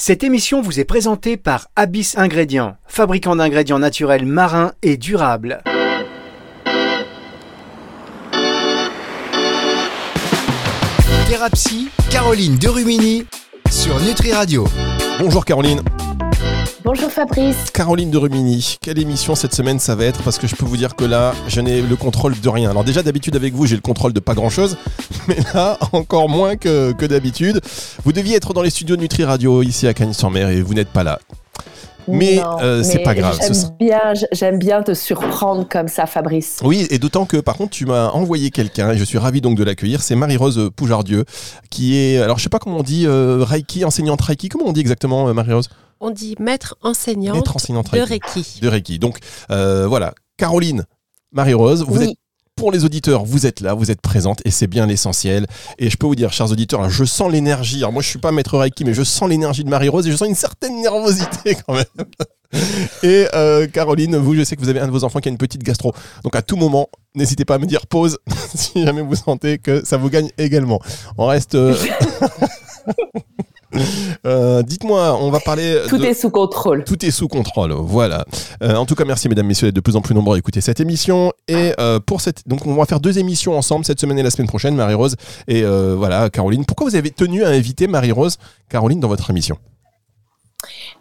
Cette 0.00 0.22
émission 0.22 0.62
vous 0.62 0.78
est 0.78 0.84
présentée 0.84 1.36
par 1.36 1.66
Abyss 1.74 2.16
Ingrédients, 2.16 2.76
fabricant 2.86 3.34
d'ingrédients 3.34 3.80
naturels 3.80 4.24
marins 4.24 4.70
et 4.80 4.96
durables. 4.96 5.60
Thérapie, 11.28 11.88
Caroline 12.10 12.56
Derumini 12.58 13.26
sur 13.72 13.98
Nutri 14.00 14.32
Radio. 14.32 14.68
Bonjour 15.18 15.44
Caroline. 15.44 15.80
Bonjour 16.90 17.10
Fabrice. 17.10 17.70
Caroline 17.70 18.10
de 18.10 18.16
Rumini, 18.16 18.78
quelle 18.80 18.98
émission 18.98 19.34
cette 19.34 19.52
semaine 19.52 19.78
ça 19.78 19.94
va 19.94 20.06
être 20.06 20.22
Parce 20.22 20.38
que 20.38 20.46
je 20.46 20.56
peux 20.56 20.64
vous 20.64 20.78
dire 20.78 20.96
que 20.96 21.04
là, 21.04 21.34
je 21.46 21.60
n'ai 21.60 21.82
le 21.82 21.96
contrôle 21.96 22.40
de 22.40 22.48
rien. 22.48 22.70
Alors 22.70 22.82
déjà 22.82 23.02
d'habitude 23.02 23.36
avec 23.36 23.52
vous, 23.52 23.66
j'ai 23.66 23.74
le 23.74 23.82
contrôle 23.82 24.14
de 24.14 24.20
pas 24.20 24.32
grand-chose, 24.32 24.78
mais 25.28 25.36
là, 25.52 25.76
encore 25.92 26.30
moins 26.30 26.56
que, 26.56 26.92
que 26.92 27.04
d'habitude. 27.04 27.60
Vous 28.06 28.14
deviez 28.14 28.36
être 28.36 28.54
dans 28.54 28.62
les 28.62 28.70
studios 28.70 28.96
Nutri 28.96 29.24
Radio 29.24 29.62
ici 29.62 29.86
à 29.86 29.92
Cagnes-sur-Mer 29.92 30.48
et 30.48 30.62
vous 30.62 30.72
n'êtes 30.72 30.88
pas 30.88 31.04
là. 31.04 31.18
Mais, 32.08 32.40
euh, 32.62 32.82
c'est 32.82 33.00
pas 33.00 33.14
grave. 33.14 33.38
J'aime 33.40 33.76
bien, 33.78 34.12
j'aime 34.32 34.58
bien 34.58 34.82
te 34.82 34.94
surprendre 34.94 35.66
comme 35.68 35.88
ça, 35.88 36.06
Fabrice. 36.06 36.58
Oui, 36.62 36.86
et 36.90 36.98
d'autant 36.98 37.26
que 37.26 37.36
par 37.36 37.56
contre, 37.56 37.70
tu 37.70 37.86
m'as 37.86 38.08
envoyé 38.08 38.50
quelqu'un 38.50 38.92
et 38.92 38.98
je 38.98 39.04
suis 39.04 39.18
ravi 39.18 39.40
donc 39.40 39.56
de 39.56 39.64
l'accueillir. 39.64 40.02
C'est 40.02 40.14
Marie-Rose 40.14 40.70
Poujardieu, 40.74 41.24
qui 41.70 41.96
est, 41.96 42.18
alors 42.18 42.38
je 42.38 42.42
sais 42.42 42.48
pas 42.48 42.58
comment 42.58 42.78
on 42.78 42.82
dit, 42.82 43.06
euh, 43.06 43.44
Reiki, 43.44 43.84
enseignante 43.84 44.20
Reiki. 44.20 44.48
Comment 44.48 44.66
on 44.66 44.72
dit 44.72 44.80
exactement, 44.80 45.28
euh, 45.28 45.32
Marie-Rose? 45.32 45.68
On 46.00 46.10
dit 46.10 46.36
maître 46.38 46.76
enseignante, 46.82 47.44
de 47.92 48.00
Reiki. 48.00 48.60
De 48.60 48.68
Reiki. 48.68 48.98
Donc 48.98 49.18
voilà, 49.48 50.14
Caroline, 50.36 50.84
Marie-Rose, 51.32 51.84
vous 51.86 52.02
êtes 52.02 52.16
pour 52.58 52.72
les 52.72 52.84
auditeurs, 52.84 53.24
vous 53.24 53.46
êtes 53.46 53.60
là, 53.60 53.72
vous 53.72 53.92
êtes 53.92 54.00
présente 54.00 54.42
et 54.44 54.50
c'est 54.50 54.66
bien 54.66 54.84
l'essentiel. 54.84 55.46
Et 55.78 55.90
je 55.90 55.96
peux 55.96 56.08
vous 56.08 56.16
dire, 56.16 56.32
chers 56.32 56.50
auditeurs, 56.50 56.90
je 56.90 57.04
sens 57.04 57.30
l'énergie. 57.30 57.78
Alors 57.78 57.92
moi, 57.92 58.02
je 58.02 58.08
suis 58.08 58.18
pas 58.18 58.32
maître 58.32 58.58
Reiki, 58.58 58.84
mais 58.84 58.94
je 58.94 59.04
sens 59.04 59.28
l'énergie 59.28 59.62
de 59.62 59.70
Marie-Rose 59.70 60.08
et 60.08 60.10
je 60.10 60.16
sens 60.16 60.26
une 60.26 60.34
certaine 60.34 60.82
nervosité 60.82 61.56
quand 61.64 61.74
même. 61.74 61.84
Et 63.04 63.26
euh, 63.34 63.68
Caroline, 63.68 64.16
vous, 64.16 64.34
je 64.34 64.42
sais 64.42 64.56
que 64.56 64.60
vous 64.60 64.70
avez 64.70 64.80
un 64.80 64.86
de 64.86 64.90
vos 64.90 65.04
enfants 65.04 65.20
qui 65.20 65.28
a 65.28 65.30
une 65.30 65.38
petite 65.38 65.62
gastro. 65.62 65.92
Donc 66.24 66.34
à 66.34 66.42
tout 66.42 66.56
moment, 66.56 66.88
n'hésitez 67.14 67.44
pas 67.44 67.54
à 67.54 67.58
me 67.58 67.66
dire 67.66 67.86
pause 67.86 68.18
si 68.54 68.84
jamais 68.84 69.02
vous 69.02 69.14
sentez 69.14 69.58
que 69.58 69.84
ça 69.84 69.96
vous 69.96 70.10
gagne 70.10 70.30
également. 70.36 70.80
On 71.16 71.26
reste. 71.26 71.54
Euh, 71.54 71.76
Euh, 74.26 74.62
dites-moi, 74.62 75.18
on 75.20 75.30
va 75.30 75.40
parler. 75.40 75.82
Tout 75.88 76.02
est 76.02 76.14
sous 76.14 76.30
contrôle. 76.30 76.84
Tout 76.84 77.04
est 77.04 77.10
sous 77.10 77.28
contrôle, 77.28 77.72
voilà. 77.72 78.24
Euh, 78.62 78.76
en 78.76 78.86
tout 78.86 78.94
cas, 78.94 79.04
merci 79.04 79.28
mesdames, 79.28 79.46
messieurs 79.46 79.68
d'être 79.68 79.76
de 79.76 79.80
plus 79.80 79.96
en 79.96 80.00
plus 80.00 80.14
nombreux 80.14 80.36
à 80.36 80.38
écouter 80.38 80.60
cette 80.60 80.80
émission. 80.80 81.32
Et 81.48 81.72
euh, 81.78 82.00
pour 82.00 82.20
cette, 82.20 82.46
donc 82.48 82.66
on 82.66 82.74
va 82.74 82.86
faire 82.86 83.00
deux 83.00 83.18
émissions 83.18 83.56
ensemble 83.56 83.84
cette 83.84 84.00
semaine 84.00 84.18
et 84.18 84.22
la 84.22 84.30
semaine 84.30 84.48
prochaine, 84.48 84.74
Marie-Rose 84.74 85.16
et 85.46 85.62
voilà, 85.62 86.30
Caroline. 86.30 86.64
Pourquoi 86.64 86.88
vous 86.88 86.96
avez 86.96 87.10
tenu 87.10 87.44
à 87.44 87.48
inviter 87.48 87.86
Marie-Rose, 87.86 88.38
Caroline, 88.68 89.00
dans 89.00 89.08
votre 89.08 89.30
émission? 89.30 89.58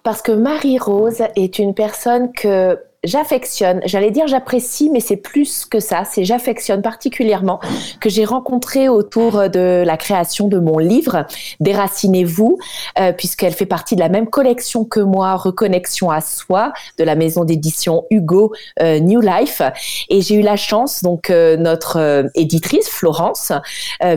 Parce 0.03 0.21
que 0.21 0.31
Marie-Rose 0.31 1.23
est 1.35 1.59
une 1.59 1.73
personne 1.73 2.31
que 2.31 2.79
j'affectionne, 3.03 3.81
j'allais 3.85 4.11
dire 4.11 4.27
j'apprécie, 4.27 4.89
mais 4.89 4.99
c'est 4.99 5.17
plus 5.17 5.65
que 5.65 5.79
ça, 5.79 6.03
c'est 6.03 6.23
j'affectionne 6.23 6.81
particulièrement, 6.81 7.59
que 8.01 8.09
j'ai 8.09 8.25
rencontré 8.25 8.89
autour 8.89 9.49
de 9.49 9.83
la 9.85 9.97
création 9.97 10.47
de 10.47 10.59
mon 10.59 10.77
livre, 10.77 11.25
Déracinez-vous, 11.59 12.57
euh, 12.99 13.11
puisqu'elle 13.11 13.53
fait 13.53 13.65
partie 13.65 13.95
de 13.95 13.99
la 13.99 14.09
même 14.09 14.27
collection 14.27 14.85
que 14.85 14.99
moi, 14.99 15.35
Reconnexion 15.35 16.09
à 16.11 16.21
soi, 16.21 16.73
de 16.97 17.03
la 17.03 17.15
maison 17.15 17.43
d'édition 17.43 18.05
Hugo 18.09 18.53
euh, 18.81 18.99
New 18.99 19.21
Life. 19.21 19.61
Et 20.09 20.21
j'ai 20.21 20.35
eu 20.35 20.41
la 20.41 20.55
chance, 20.55 21.03
donc 21.03 21.29
euh, 21.29 21.57
notre 21.57 22.27
éditrice, 22.35 22.89
Florence 22.89 23.51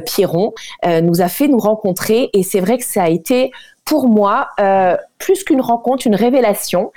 Pierron, 0.04 0.52
nous 1.02 1.20
a 1.20 1.28
fait 1.28 1.48
nous 1.48 1.58
rencontrer, 1.58 2.30
et 2.32 2.42
c'est 2.42 2.60
vrai 2.60 2.78
que 2.78 2.84
ça 2.84 3.04
a 3.04 3.08
été 3.08 3.50
pour 3.84 4.08
moi 4.08 4.48
plus 5.20 5.44
qu'une 5.44 5.60
rencontre, 5.60 6.06
une 6.06 6.16
révélation. 6.16 6.90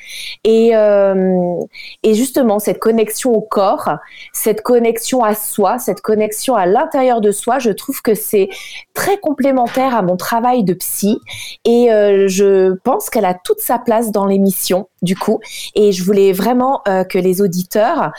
Et, 0.43 0.71
euh, 0.73 1.59
et 2.01 2.15
justement, 2.15 2.57
cette 2.57 2.79
connexion 2.79 3.33
au 3.33 3.41
corps, 3.41 3.97
cette 4.31 4.61
connexion 4.61 5.23
à 5.23 5.35
soi, 5.35 5.77
cette 5.77 6.01
connexion 6.01 6.55
à 6.55 6.65
l'intérieur 6.65 7.21
de 7.21 7.31
soi, 7.31 7.59
je 7.59 7.69
trouve 7.69 8.01
que 8.01 8.15
c'est 8.15 8.49
très 8.93 9.17
complémentaire 9.17 9.95
à 9.95 10.01
mon 10.01 10.15
travail 10.15 10.63
de 10.63 10.73
psy. 10.73 11.19
Et 11.65 11.91
euh, 11.91 12.27
je 12.27 12.73
pense 12.83 13.09
qu'elle 13.09 13.25
a 13.25 13.33
toute 13.33 13.59
sa 13.59 13.77
place 13.77 14.11
dans 14.11 14.25
l'émission, 14.25 14.87
du 15.01 15.17
coup. 15.17 15.39
Et 15.75 15.91
je 15.91 16.03
voulais 16.03 16.31
vraiment 16.31 16.81
euh, 16.87 17.03
que 17.03 17.19
les 17.19 17.41
auditeurs 17.41 18.11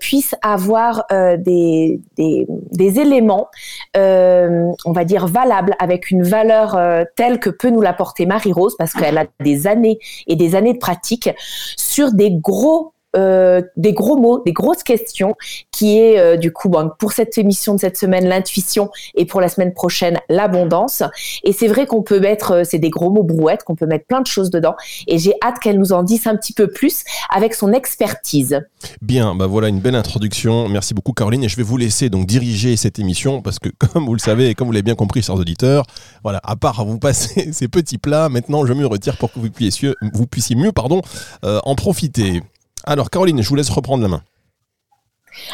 puissent 0.00 0.34
avoir 0.42 1.06
des, 1.08 2.00
des, 2.16 3.00
éléments, 3.00 3.48
on 3.94 4.92
va 4.92 5.04
dire, 5.04 5.26
valables, 5.28 5.76
avec 5.78 6.10
une 6.10 6.24
valeur 6.24 6.76
telle 7.14 7.38
que 7.38 7.50
peut 7.50 7.70
nous 7.70 7.80
l'apporter 7.80 8.26
Marie-Rose, 8.26 8.74
parce 8.76 8.92
qu'elle 8.92 9.18
a 9.18 9.27
des 9.40 9.66
années 9.66 9.98
et 10.26 10.36
des 10.36 10.54
années 10.54 10.74
de 10.74 10.78
pratique 10.78 11.30
sur 11.76 12.12
des 12.12 12.30
gros 12.32 12.92
euh, 13.16 13.62
des 13.78 13.94
gros 13.94 14.18
mots, 14.18 14.42
des 14.44 14.52
grosses 14.52 14.82
questions, 14.82 15.34
qui 15.72 15.98
est 15.98 16.18
euh, 16.18 16.36
du 16.36 16.52
coup 16.52 16.70
pour 16.98 17.12
cette 17.12 17.38
émission 17.38 17.74
de 17.74 17.80
cette 17.80 17.96
semaine 17.96 18.28
l'intuition 18.28 18.90
et 19.14 19.24
pour 19.24 19.40
la 19.40 19.48
semaine 19.48 19.72
prochaine 19.72 20.18
l'abondance. 20.28 21.02
Et 21.42 21.54
c'est 21.54 21.68
vrai 21.68 21.86
qu'on 21.86 22.02
peut 22.02 22.20
mettre, 22.20 22.52
euh, 22.52 22.64
c'est 22.64 22.78
des 22.78 22.90
gros 22.90 23.10
mots 23.10 23.22
brouettes, 23.22 23.64
qu'on 23.64 23.76
peut 23.76 23.86
mettre 23.86 24.04
plein 24.04 24.20
de 24.20 24.26
choses 24.26 24.50
dedans. 24.50 24.74
Et 25.06 25.18
j'ai 25.18 25.32
hâte 25.42 25.58
qu'elle 25.58 25.78
nous 25.78 25.92
en 25.92 26.02
dise 26.02 26.26
un 26.26 26.36
petit 26.36 26.52
peu 26.52 26.68
plus 26.68 27.04
avec 27.30 27.54
son 27.54 27.72
expertise. 27.72 28.60
Bien, 29.00 29.34
bah 29.34 29.46
voilà 29.46 29.68
une 29.68 29.80
belle 29.80 29.94
introduction. 29.94 30.68
Merci 30.68 30.92
beaucoup 30.92 31.12
Caroline. 31.12 31.44
Et 31.44 31.48
je 31.48 31.56
vais 31.56 31.62
vous 31.62 31.78
laisser 31.78 32.10
donc 32.10 32.26
diriger 32.26 32.76
cette 32.76 32.98
émission 32.98 33.40
parce 33.40 33.58
que 33.58 33.70
comme 33.78 34.04
vous 34.04 34.14
le 34.14 34.20
savez 34.20 34.50
et 34.50 34.54
comme 34.54 34.66
vous 34.66 34.72
l'avez 34.72 34.82
bien 34.82 34.96
compris, 34.96 35.22
chers 35.22 35.36
auditeurs, 35.36 35.84
voilà, 36.22 36.40
à 36.44 36.56
part 36.56 36.84
vous 36.84 36.98
passer 36.98 37.52
ces 37.52 37.68
petits 37.68 37.98
plats, 37.98 38.28
maintenant 38.28 38.66
je 38.66 38.74
me 38.74 38.84
retire 38.84 39.16
pour 39.16 39.32
que 39.32 39.38
vous 39.38 39.50
puissiez, 39.50 39.94
vous 40.12 40.26
puissiez 40.26 40.56
mieux 40.56 40.72
pardon, 40.72 41.00
en 41.42 41.74
profiter. 41.74 42.42
Alors, 42.88 43.10
Caroline, 43.10 43.42
je 43.42 43.48
vous 43.50 43.54
laisse 43.54 43.68
reprendre 43.68 44.02
la 44.02 44.08
main. 44.08 44.22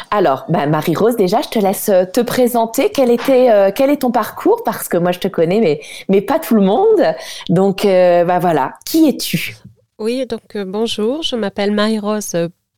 Alors, 0.09 0.45
bah, 0.47 0.67
Marie-Rose, 0.67 1.17
déjà, 1.17 1.41
je 1.41 1.49
te 1.49 1.59
laisse 1.59 1.89
euh, 1.89 2.05
te 2.05 2.21
présenter. 2.21 2.91
Quel, 2.93 3.11
était, 3.11 3.51
euh, 3.51 3.71
quel 3.75 3.89
est 3.89 3.97
ton 3.97 4.11
parcours? 4.11 4.63
Parce 4.63 4.87
que 4.87 4.95
moi, 4.95 5.11
je 5.11 5.19
te 5.19 5.27
connais, 5.27 5.59
mais, 5.59 5.81
mais 6.07 6.21
pas 6.21 6.39
tout 6.39 6.55
le 6.55 6.61
monde. 6.61 7.03
Donc, 7.49 7.83
euh, 7.83 8.23
bah, 8.23 8.39
voilà, 8.39 8.75
qui 8.85 9.09
es-tu? 9.09 9.57
Oui, 9.99 10.25
donc 10.25 10.57
bonjour, 10.57 11.23
je 11.23 11.35
m'appelle 11.35 11.71
Marie-Rose 11.71 12.35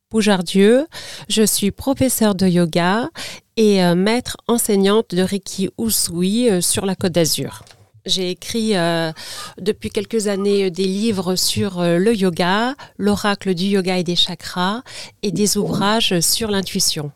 Boujardieu. 0.09 0.87
Je 1.29 1.43
suis 1.43 1.69
professeure 1.69 2.33
de 2.33 2.47
yoga 2.47 3.09
et 3.57 3.81
maître 3.95 4.37
enseignante 4.47 5.15
de 5.15 5.23
Reiki 5.23 5.69
Usui 5.79 6.61
sur 6.61 6.85
la 6.85 6.95
Côte 6.95 7.13
d'Azur. 7.13 7.63
J'ai 8.07 8.29
écrit 8.29 8.77
euh, 8.77 9.11
depuis 9.59 9.89
quelques 9.89 10.27
années 10.27 10.65
euh, 10.65 10.69
des 10.71 10.85
livres 10.85 11.35
sur 11.35 11.81
euh, 11.81 11.97
le 11.97 12.15
yoga, 12.15 12.73
l'oracle 12.97 13.53
du 13.53 13.65
yoga 13.65 13.97
et 13.97 14.03
des 14.05 14.15
chakras, 14.15 14.81
et 15.23 15.31
des 15.31 15.57
ouvrages 15.57 16.21
sur 16.21 16.49
l'intuition. 16.49 17.11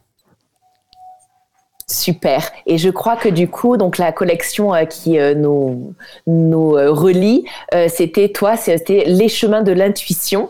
Super. 1.88 2.52
Et 2.68 2.78
je 2.78 2.90
crois 2.90 3.16
que 3.16 3.30
du 3.30 3.50
coup, 3.50 3.78
donc 3.78 3.98
la 3.98 4.12
collection 4.12 4.72
qui 4.90 5.18
nous, 5.36 5.94
nous 6.26 6.72
relie, 6.72 7.44
c'était 7.90 8.30
toi, 8.30 8.56
c'était 8.56 9.04
les 9.08 9.28
chemins 9.28 9.62
de 9.62 9.74
l'intuition. 9.74 10.50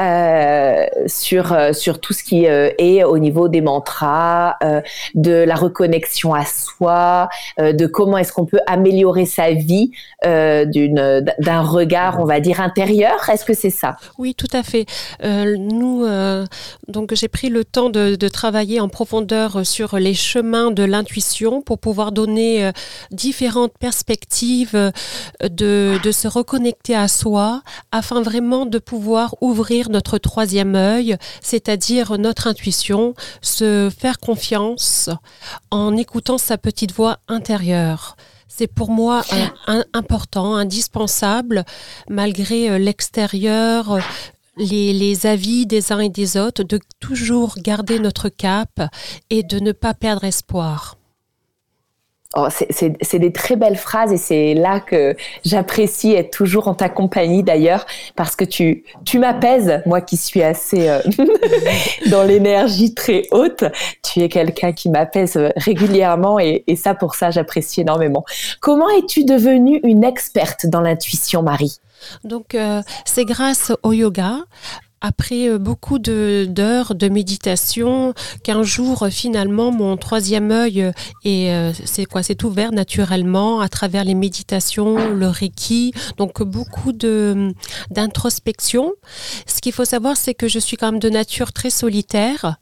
Euh, 0.00 0.86
sur, 1.06 1.52
euh, 1.52 1.74
sur 1.74 2.00
tout 2.00 2.14
ce 2.14 2.24
qui 2.24 2.46
euh, 2.46 2.70
est 2.78 3.04
au 3.04 3.18
niveau 3.18 3.48
des 3.48 3.60
mantras, 3.60 4.56
de 5.14 5.32
la 5.32 5.54
reconnexion 5.54 6.32
à 6.32 6.44
soi, 6.44 7.28
de 7.58 7.86
comment 7.86 8.18
est-ce 8.18 8.32
qu'on 8.32 8.46
peut 8.46 8.60
améliorer 8.66 9.26
sa 9.26 9.52
vie 9.52 9.90
d'une 10.24 11.24
d'un 11.38 11.60
regard, 11.62 12.20
on 12.20 12.24
va 12.24 12.40
dire, 12.40 12.60
intérieur. 12.60 13.28
Est-ce 13.28 13.44
que 13.44 13.54
c'est 13.54 13.70
ça? 13.70 13.96
Oui, 14.18 14.34
tout 14.34 14.48
à 14.52 14.62
fait. 14.62 14.86
nous, 15.22 16.06
donc 16.88 17.14
j'ai 17.14 17.28
pris 17.28 17.48
le 17.48 17.64
temps 17.64 17.90
de, 17.90 18.16
de, 18.16 18.28
travailler 18.28 18.80
en 18.80 18.88
profondeur 18.88 19.64
sur 19.66 19.96
les 19.96 20.14
chemins 20.14 20.70
de 20.70 20.84
l'intuition 20.84 21.62
pour 21.62 21.78
pouvoir 21.78 22.12
donner 22.12 22.70
différentes 23.10 23.76
perspectives 23.78 24.92
de, 25.42 25.98
de 26.02 26.12
se 26.12 26.28
reconnecter 26.28 26.94
à 26.94 27.08
soi 27.08 27.62
afin 27.92 28.22
vraiment 28.22 28.66
de 28.66 28.78
pouvoir 28.78 29.34
ouvrir 29.40 29.89
notre 29.90 30.18
troisième 30.18 30.74
œil, 30.74 31.16
c'est-à-dire 31.42 32.18
notre 32.18 32.46
intuition, 32.46 33.14
se 33.42 33.90
faire 33.96 34.18
confiance 34.18 35.10
en 35.70 35.96
écoutant 35.96 36.38
sa 36.38 36.58
petite 36.58 36.92
voix 36.92 37.18
intérieure. 37.28 38.16
C'est 38.48 38.66
pour 38.66 38.90
moi 38.90 39.22
important, 39.92 40.56
indispensable, 40.56 41.64
malgré 42.08 42.68
euh, 42.68 42.78
l'extérieur, 42.78 43.98
les, 44.56 44.92
les, 44.92 45.26
avis 45.26 45.66
des 45.66 45.92
uns 45.92 46.00
et 46.00 46.08
des 46.08 46.36
autres, 46.36 46.64
de 46.64 46.80
toujours 46.98 47.54
garder 47.58 47.98
notre 48.00 48.28
cap 48.28 48.82
et 49.30 49.42
de 49.42 49.60
ne 49.60 49.72
pas 49.72 49.94
perdre 49.94 50.24
espoir. 50.24 50.96
Oh, 52.36 52.46
c'est 52.48 53.18
des 53.18 53.32
très 53.32 53.56
belles 53.56 53.76
phrases 53.76 54.12
et 54.12 54.16
c'est 54.16 54.54
là 54.54 54.78
que 54.78 55.16
j'apprécie 55.44 56.12
être 56.12 56.30
toujours 56.30 56.68
en 56.68 56.74
ta 56.74 56.88
compagnie 56.88 57.42
d'ailleurs 57.42 57.86
parce 58.14 58.36
que 58.36 58.44
tu, 58.44 58.84
tu 59.04 59.18
m'apaises, 59.18 59.82
moi 59.84 60.00
qui 60.00 60.16
suis 60.16 60.40
assez 60.40 60.88
euh, 60.88 61.00
dans 62.10 62.22
l'énergie 62.22 62.94
très 62.94 63.22
haute. 63.32 63.64
Tu 64.04 64.20
es 64.20 64.28
quelqu'un 64.28 64.72
qui 64.72 64.90
m'apaise 64.90 65.36
régulièrement 65.56 66.38
et, 66.38 66.62
ça 66.76 66.94
pour 66.94 67.16
ça 67.16 67.32
j'apprécie 67.32 67.80
énormément. 67.80 68.24
Comment 68.60 68.88
es-tu 68.90 69.24
devenue 69.24 69.80
une 69.82 70.04
experte 70.04 70.66
dans 70.66 70.82
l'intuition, 70.82 71.42
Marie? 71.42 71.78
Donc, 72.22 72.54
euh, 72.54 72.80
c'est 73.04 73.24
grâce 73.24 73.72
au 73.82 73.92
yoga, 73.92 74.36
après 75.00 75.48
euh, 75.48 75.58
beaucoup 75.58 75.98
d'heures 75.98 76.94
de, 76.94 77.08
méditation, 77.08 78.14
qu'un 78.42 78.62
jour 78.62 79.04
euh, 79.04 79.10
finalement 79.10 79.72
mon 79.72 79.96
troisième 79.96 80.50
œil 80.50 80.92
est 81.24 81.72
c'est 81.84 82.04
quoi 82.04 82.22
c'est 82.22 82.42
ouvert 82.44 82.72
naturellement 82.72 83.60
à 83.60 83.68
travers 83.68 84.04
les 84.04 84.14
méditations, 84.14 85.12
le 85.12 85.28
reiki, 85.28 85.92
donc 86.16 86.42
beaucoup 86.42 86.92
d'introspection. 86.92 88.92
Ce 89.46 89.60
qu'il 89.60 89.72
faut 89.72 89.84
savoir 89.84 90.16
c'est 90.16 90.34
que 90.34 90.48
je 90.48 90.58
suis 90.58 90.76
quand 90.76 90.92
même 90.92 91.00
de 91.00 91.10
nature 91.10 91.52
très 91.52 91.70
solitaire 91.70 92.56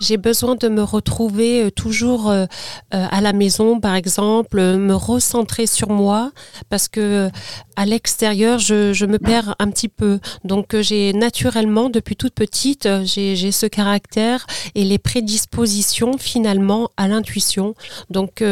j'ai 0.00 0.16
besoin 0.16 0.54
de 0.54 0.68
me 0.68 0.82
retrouver 0.82 1.64
euh, 1.64 1.70
toujours 1.70 2.30
euh, 2.30 2.46
euh, 2.94 3.06
à 3.10 3.20
la 3.20 3.32
maison, 3.32 3.80
par 3.80 3.94
exemple, 3.94 4.60
me 4.60 4.94
recentrer 4.94 5.66
sur 5.66 5.90
moi, 5.90 6.32
parce 6.68 6.88
que 6.88 7.30
à 7.76 7.86
l'extérieur, 7.86 8.58
je, 8.58 8.92
je, 8.92 9.06
me 9.06 9.18
perds 9.18 9.54
un 9.58 9.70
petit 9.70 9.88
peu. 9.88 10.20
Donc, 10.44 10.76
j'ai 10.80 11.12
naturellement, 11.12 11.88
depuis 11.88 12.16
toute 12.16 12.34
petite, 12.34 12.88
j'ai 13.04 13.52
ce 13.52 13.66
caractère 13.66 14.46
et 14.74 14.84
les 14.84 14.98
prédispositions 14.98 16.18
finalement 16.18 16.90
à 16.96 17.08
l'intuition. 17.08 17.74
Donc, 18.10 18.44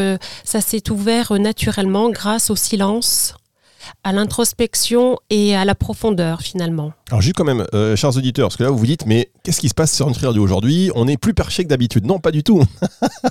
ça 0.45 0.61
s'est 0.61 0.91
ouvert 0.91 1.33
naturellement 1.39 2.11
grâce 2.11 2.51
au 2.51 2.57
silence 2.57 3.35
à 4.05 4.13
l'introspection 4.13 5.17
et 5.31 5.55
à 5.55 5.65
la 5.65 5.75
profondeur 5.75 6.41
finalement. 6.41 6.93
Alors 7.11 7.21
juste 7.21 7.37
quand 7.37 7.45
même, 7.45 7.67
euh, 7.75 7.97
chers 7.97 8.17
auditeurs, 8.17 8.49
parce 8.49 8.57
que 8.57 8.63
là 8.63 8.71
vous 8.71 8.79
vous 8.79 8.87
dites, 8.87 9.07
mais 9.07 9.31
qu'est-ce 9.43 9.61
qui 9.61 9.69
se 9.69 9.75
passe 9.75 9.95
sur 9.95 10.07
Nutri 10.07 10.27
Radio 10.27 10.43
aujourd'hui? 10.43 10.91
On 10.95 11.09
est 11.09 11.17
plus 11.17 11.35
perché 11.35 11.65
que 11.65 11.69
d'habitude. 11.69 12.07
Non, 12.07 12.19
pas 12.19 12.31
du 12.31 12.43
tout. 12.43 12.63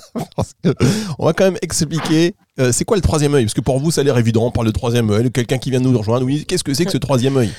on 1.19 1.25
va 1.25 1.33
quand 1.33 1.45
même 1.45 1.57
expliquer 1.61 2.35
euh, 2.59 2.71
c'est 2.71 2.85
quoi 2.85 2.97
le 2.97 3.01
troisième 3.01 3.33
œil? 3.35 3.45
Parce 3.45 3.53
que 3.53 3.61
pour 3.61 3.79
vous, 3.79 3.91
ça 3.91 4.01
a 4.01 4.03
l'air 4.03 4.17
évident, 4.17 4.45
on 4.45 4.51
parle 4.51 4.67
de 4.67 4.71
troisième 4.71 5.09
œil, 5.11 5.31
quelqu'un 5.31 5.57
qui 5.57 5.71
vient 5.71 5.79
nous 5.79 5.97
rejoindre, 5.97 6.25
oui, 6.25 6.45
qu'est-ce 6.45 6.63
que 6.63 6.73
c'est 6.73 6.85
que 6.85 6.91
ce 6.91 6.97
troisième 6.97 7.37
œil? 7.37 7.51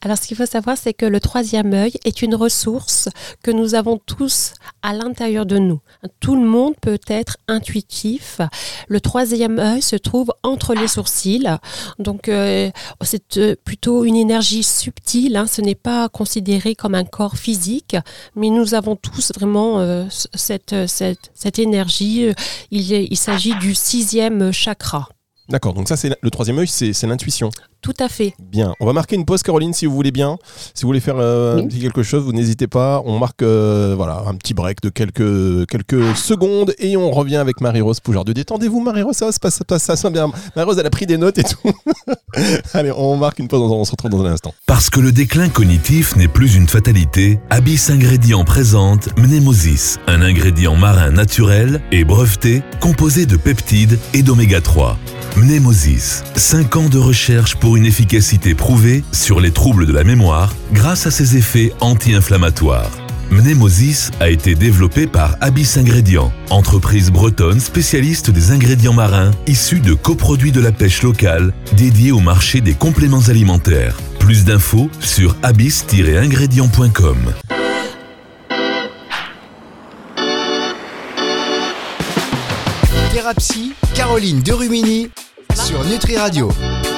Alors, 0.00 0.16
ce 0.16 0.26
qu'il 0.26 0.36
faut 0.36 0.46
savoir, 0.46 0.76
c'est 0.78 0.94
que 0.94 1.06
le 1.06 1.20
troisième 1.20 1.72
œil 1.74 1.92
est 2.04 2.22
une 2.22 2.34
ressource 2.34 3.08
que 3.42 3.50
nous 3.50 3.74
avons 3.74 3.98
tous 3.98 4.54
à 4.82 4.94
l'intérieur 4.94 5.46
de 5.46 5.58
nous. 5.58 5.80
Tout 6.20 6.36
le 6.36 6.46
monde 6.46 6.74
peut 6.80 6.98
être 7.08 7.36
intuitif. 7.48 8.40
Le 8.88 9.00
troisième 9.00 9.58
œil 9.58 9.82
se 9.82 9.96
trouve 9.96 10.32
entre 10.42 10.74
les 10.74 10.88
sourcils. 10.88 11.48
Donc, 11.98 12.28
euh, 12.28 12.70
c'est 13.02 13.36
euh, 13.36 13.56
plutôt 13.64 14.04
une 14.04 14.16
énergie 14.16 14.62
subtile. 14.62 15.36
Hein. 15.36 15.46
Ce 15.46 15.60
n'est 15.60 15.74
pas 15.74 16.08
considéré 16.08 16.74
comme 16.74 16.94
un 16.94 17.04
corps 17.04 17.36
physique, 17.36 17.96
mais 18.34 18.48
nous 18.48 18.74
avons 18.74 18.96
tous 18.96 19.32
vraiment 19.34 20.06
cette, 20.08 20.74
cette, 20.86 21.58
énergie. 21.58 22.28
Il, 22.70 22.90
il 22.90 23.16
s'agit 23.16 23.54
du 23.56 23.74
sixième 23.74 24.45
chakra. 24.52 25.06
D'accord, 25.48 25.74
donc 25.74 25.88
ça 25.88 25.96
c'est 25.96 26.10
le 26.20 26.30
troisième 26.30 26.58
œil, 26.58 26.66
c'est 26.66 27.06
l'intuition. 27.06 27.50
Tout 27.82 27.94
à 28.00 28.08
fait. 28.08 28.34
Bien, 28.40 28.74
on 28.80 28.86
va 28.86 28.92
marquer 28.92 29.14
une 29.14 29.24
pause 29.24 29.44
Caroline 29.44 29.72
si 29.72 29.86
vous 29.86 29.94
voulez 29.94 30.10
bien. 30.10 30.38
Si 30.74 30.82
vous 30.82 30.88
voulez 30.88 30.98
faire 30.98 31.18
euh, 31.18 31.62
quelque 31.68 32.02
chose, 32.02 32.24
vous 32.24 32.32
n'hésitez 32.32 32.66
pas. 32.66 33.00
On 33.04 33.20
marque 33.20 33.42
euh, 33.42 33.94
voilà, 33.96 34.24
un 34.26 34.34
petit 34.34 34.54
break 34.54 34.80
de 34.82 34.88
quelques, 34.88 35.68
quelques 35.68 36.16
secondes 36.16 36.74
et 36.80 36.96
on 36.96 37.12
revient 37.12 37.36
avec 37.36 37.60
Marie-Rose 37.60 38.00
Poujardieu. 38.00 38.34
Détendez-vous 38.34 38.80
Marie-Rose, 38.80 39.14
ça 39.14 39.30
se 39.30 39.38
passe, 39.38 39.62
ça, 39.78 39.94
ça, 39.94 40.10
bien. 40.10 40.32
Marie-Rose 40.56 40.78
elle 40.80 40.86
a 40.86 40.90
pris 40.90 41.06
des 41.06 41.16
notes 41.16 41.38
et 41.38 41.44
tout. 41.44 41.72
Allez, 42.74 42.90
on 42.90 43.16
marque 43.16 43.38
une 43.38 43.46
pause, 43.46 43.60
on 43.60 43.84
se 43.84 43.92
retrouve 43.92 44.10
dans 44.10 44.24
un 44.24 44.32
instant. 44.32 44.52
Parce 44.66 44.90
que 44.90 44.98
le 44.98 45.12
déclin 45.12 45.48
cognitif 45.48 46.16
n'est 46.16 46.26
plus 46.26 46.56
une 46.56 46.66
fatalité, 46.66 47.38
Abyss 47.50 47.90
Ingrédients 47.90 48.44
présente 48.44 49.16
Mnemosis, 49.16 49.98
un 50.08 50.22
ingrédient 50.22 50.74
marin 50.74 51.12
naturel 51.12 51.80
et 51.92 52.04
breveté 52.04 52.62
composé 52.80 53.26
de 53.26 53.36
peptides 53.36 53.98
et 54.12 54.24
d'oméga 54.24 54.60
3. 54.60 54.98
Mnemosis, 55.36 56.24
5 56.34 56.76
ans 56.76 56.88
de 56.88 56.96
recherche 56.96 57.56
pour 57.56 57.76
une 57.76 57.84
efficacité 57.84 58.54
prouvée 58.54 59.04
sur 59.12 59.38
les 59.38 59.50
troubles 59.50 59.86
de 59.86 59.92
la 59.92 60.02
mémoire 60.02 60.54
grâce 60.72 61.06
à 61.06 61.10
ses 61.10 61.36
effets 61.36 61.74
anti-inflammatoires. 61.80 62.90
Mnemosis 63.30 64.12
a 64.20 64.30
été 64.30 64.54
développé 64.54 65.06
par 65.06 65.36
Abyss 65.42 65.76
Ingrédients, 65.76 66.32
entreprise 66.48 67.10
bretonne 67.10 67.60
spécialiste 67.60 68.30
des 68.30 68.50
ingrédients 68.50 68.94
marins 68.94 69.30
issus 69.46 69.80
de 69.80 69.92
coproduits 69.92 70.52
de 70.52 70.60
la 70.60 70.72
pêche 70.72 71.02
locale 71.02 71.52
dédiés 71.76 72.12
au 72.12 72.20
marché 72.20 72.62
des 72.62 72.74
compléments 72.74 73.28
alimentaires. 73.28 73.98
Plus 74.18 74.46
d'infos 74.46 74.88
sur 75.00 75.36
abyss-ingrédients.com. 75.42 77.16
Thérapie, 83.12 83.74
Caroline 83.94 84.40
Derumini 84.40 85.10
sur 85.56 85.82
Nutri 85.84 86.16
Radio. 86.16 86.50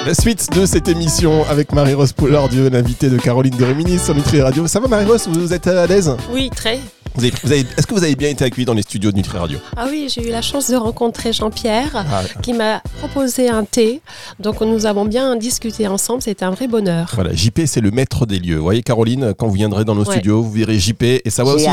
La 0.04 0.14
suite 0.14 0.50
de 0.52 0.66
cette 0.66 0.88
émission 0.88 1.44
avec 1.48 1.72
Marie-Rose 1.72 2.12
Dieu 2.48 2.68
l'invité 2.68 3.08
de 3.08 3.16
Caroline 3.16 3.56
de 3.56 3.64
Réminis 3.64 3.98
sur 3.98 4.14
Nutri 4.14 4.40
Radio. 4.40 4.66
Ça 4.66 4.80
va 4.80 4.88
Marie-Rose 4.88 5.28
Vous 5.28 5.52
êtes 5.52 5.66
à 5.66 5.86
l'aise? 5.86 6.16
Oui, 6.32 6.50
très. 6.54 6.80
Est-ce 7.24 7.86
que 7.86 7.94
vous 7.94 8.04
avez 8.04 8.14
bien 8.14 8.28
été 8.28 8.44
accueilli 8.44 8.64
dans 8.64 8.74
les 8.74 8.82
studios 8.82 9.10
de 9.10 9.16
Nutri 9.16 9.38
Radio? 9.38 9.58
Ah 9.76 9.86
oui, 9.90 10.08
j'ai 10.08 10.28
eu 10.28 10.30
la 10.30 10.42
chance 10.42 10.70
de 10.70 10.76
rencontrer 10.76 11.32
Jean-Pierre 11.32 11.90
ah. 11.94 12.22
qui 12.42 12.52
m'a 12.52 12.80
proposé 12.98 13.48
un 13.48 13.64
thé. 13.64 14.00
Donc 14.38 14.60
nous 14.60 14.86
avons 14.86 15.04
bien 15.04 15.34
discuté 15.36 15.88
ensemble, 15.88 16.22
c'était 16.22 16.44
un 16.44 16.50
vrai 16.50 16.68
bonheur. 16.68 17.10
Voilà, 17.14 17.34
JP 17.34 17.62
c'est 17.66 17.80
le 17.80 17.90
maître 17.90 18.24
des 18.24 18.38
lieux. 18.38 18.56
Vous 18.56 18.62
voyez 18.62 18.82
Caroline, 18.82 19.34
quand 19.36 19.48
vous 19.48 19.54
viendrez 19.54 19.84
dans 19.84 19.94
nos 19.94 20.04
studios, 20.04 20.42
vous 20.42 20.52
verrez 20.52 20.78
JP 20.78 21.02
et 21.02 21.30
ça 21.30 21.44
va 21.44 21.54
aussi 21.54 21.66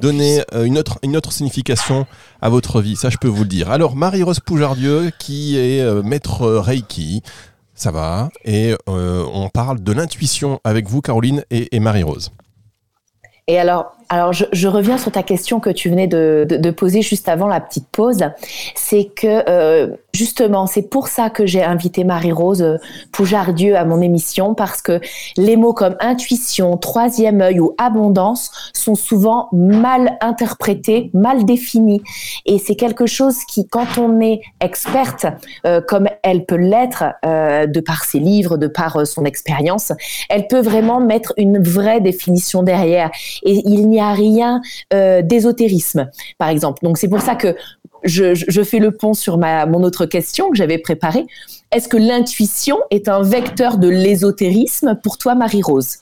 donner 0.00 0.42
euh, 0.54 0.64
une 0.64 0.78
autre, 0.78 0.98
une 1.02 1.16
autre 1.16 1.32
signification 1.32 2.06
à 2.40 2.48
votre 2.48 2.80
vie, 2.80 2.96
ça 2.96 3.10
je 3.10 3.16
peux 3.16 3.28
vous 3.28 3.42
le 3.42 3.48
dire. 3.48 3.70
Alors 3.70 3.96
Marie-Rose 3.96 4.40
Poujardieu 4.40 5.10
qui 5.18 5.58
est 5.58 5.80
euh, 5.80 6.02
maître 6.02 6.46
Reiki, 6.46 7.22
ça 7.74 7.90
va, 7.90 8.30
et 8.44 8.74
euh, 8.88 9.24
on 9.32 9.48
parle 9.48 9.82
de 9.82 9.92
l'intuition 9.92 10.60
avec 10.64 10.88
vous 10.88 11.00
Caroline 11.00 11.44
et 11.50 11.80
Marie-Rose. 11.80 12.30
Et 13.48 13.60
alors, 13.60 13.95
alors 14.08 14.32
je, 14.32 14.68
reviens 14.68 14.98
sur 14.98 15.12
ta 15.12 15.22
question 15.22 15.60
que 15.60 15.70
tu 15.70 15.88
venais 15.90 16.06
de, 16.06 16.70
poser 16.70 17.02
juste 17.02 17.28
avant 17.28 17.46
la 17.46 17.60
petite 17.60 17.88
pause. 17.88 18.24
C'est 18.74 19.04
que 19.04 19.44
euh, 19.48 19.96
justement, 20.12 20.66
c'est 20.66 20.82
pour 20.82 21.08
ça 21.08 21.30
que 21.30 21.46
j'ai 21.46 21.62
invité 21.62 22.04
Marie-Rose 22.04 22.62
euh, 22.62 22.76
Poujardieu 23.12 23.76
à 23.76 23.84
mon 23.84 24.00
émission 24.00 24.54
parce 24.54 24.82
que 24.82 25.00
les 25.36 25.56
mots 25.56 25.72
comme 25.72 25.96
intuition, 26.00 26.76
troisième 26.76 27.40
œil 27.40 27.60
ou 27.60 27.74
abondance 27.78 28.50
sont 28.74 28.94
souvent 28.94 29.48
mal 29.52 30.18
interprétés, 30.20 31.10
mal 31.14 31.44
définis. 31.44 32.02
Et 32.44 32.58
c'est 32.58 32.76
quelque 32.76 33.06
chose 33.06 33.38
qui, 33.48 33.66
quand 33.66 33.98
on 33.98 34.20
est 34.20 34.40
experte, 34.60 35.26
euh, 35.66 35.80
comme 35.80 36.08
elle 36.22 36.44
peut 36.44 36.56
l'être 36.56 37.04
de 37.24 37.80
par 37.80 38.04
ses 38.04 38.18
livres, 38.18 38.56
de 38.56 38.66
par 38.66 39.06
son 39.06 39.24
expérience, 39.24 39.92
elle 40.28 40.46
peut 40.46 40.60
vraiment 40.60 41.00
mettre 41.00 41.32
une 41.36 41.62
vraie 41.62 42.00
définition 42.00 42.62
derrière 42.62 43.10
et 43.42 43.62
il 43.64 43.88
n'y 43.88 43.95
a 44.00 44.12
rien 44.12 44.60
euh, 44.92 45.22
d'ésotérisme, 45.22 46.10
par 46.38 46.48
exemple. 46.48 46.80
Donc 46.82 46.98
c'est 46.98 47.08
pour 47.08 47.20
ça 47.20 47.34
que 47.34 47.56
je, 48.04 48.62
fais 48.62 48.78
le 48.78 48.92
pont 48.92 49.14
sur 49.14 49.38
mon 49.38 49.82
autre 49.82 50.06
question 50.06 50.50
que 50.50 50.56
j'avais 50.56 50.78
préparée. 50.78 51.26
Est-ce 51.72 51.88
que 51.88 51.96
l'intuition 51.96 52.78
est 52.90 53.08
un 53.08 53.22
vecteur 53.22 53.78
de 53.78 53.88
l'ésotérisme 53.88 54.98
pour 55.02 55.18
toi, 55.18 55.34
Marie-Rose? 55.34 55.98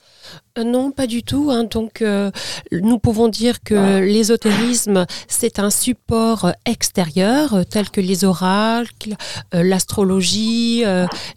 Non, 0.63 0.91
pas 0.91 1.07
du 1.07 1.23
tout. 1.23 1.49
Hein. 1.51 1.65
Donc, 1.65 2.01
euh, 2.01 2.31
nous 2.71 2.99
pouvons 2.99 3.27
dire 3.27 3.61
que 3.63 3.99
l'ésotérisme, 3.99 5.05
c'est 5.27 5.59
un 5.59 5.69
support 5.69 6.51
extérieur, 6.65 7.53
euh, 7.53 7.63
tel 7.63 7.89
que 7.89 8.01
les 8.01 8.23
oracles, 8.23 9.15
l'astrologie, 9.53 10.83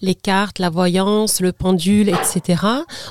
les 0.00 0.14
cartes, 0.14 0.58
la 0.58 0.70
voyance, 0.70 1.40
le 1.40 1.52
pendule, 1.52 2.08
etc. 2.08 2.62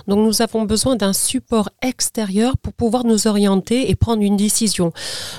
Donc, 0.08 0.20
nous 0.26 0.42
avons 0.42 0.64
besoin 0.64 0.96
d'un 0.96 1.14
support 1.14 1.70
extérieur 1.82 2.58
pour 2.58 2.74
pouvoir 2.74 3.04
nous 3.04 3.28
orienter 3.28 3.90
et 3.90 3.96
prendre 3.96 4.22
une 4.22 4.38
décision. 4.38 4.92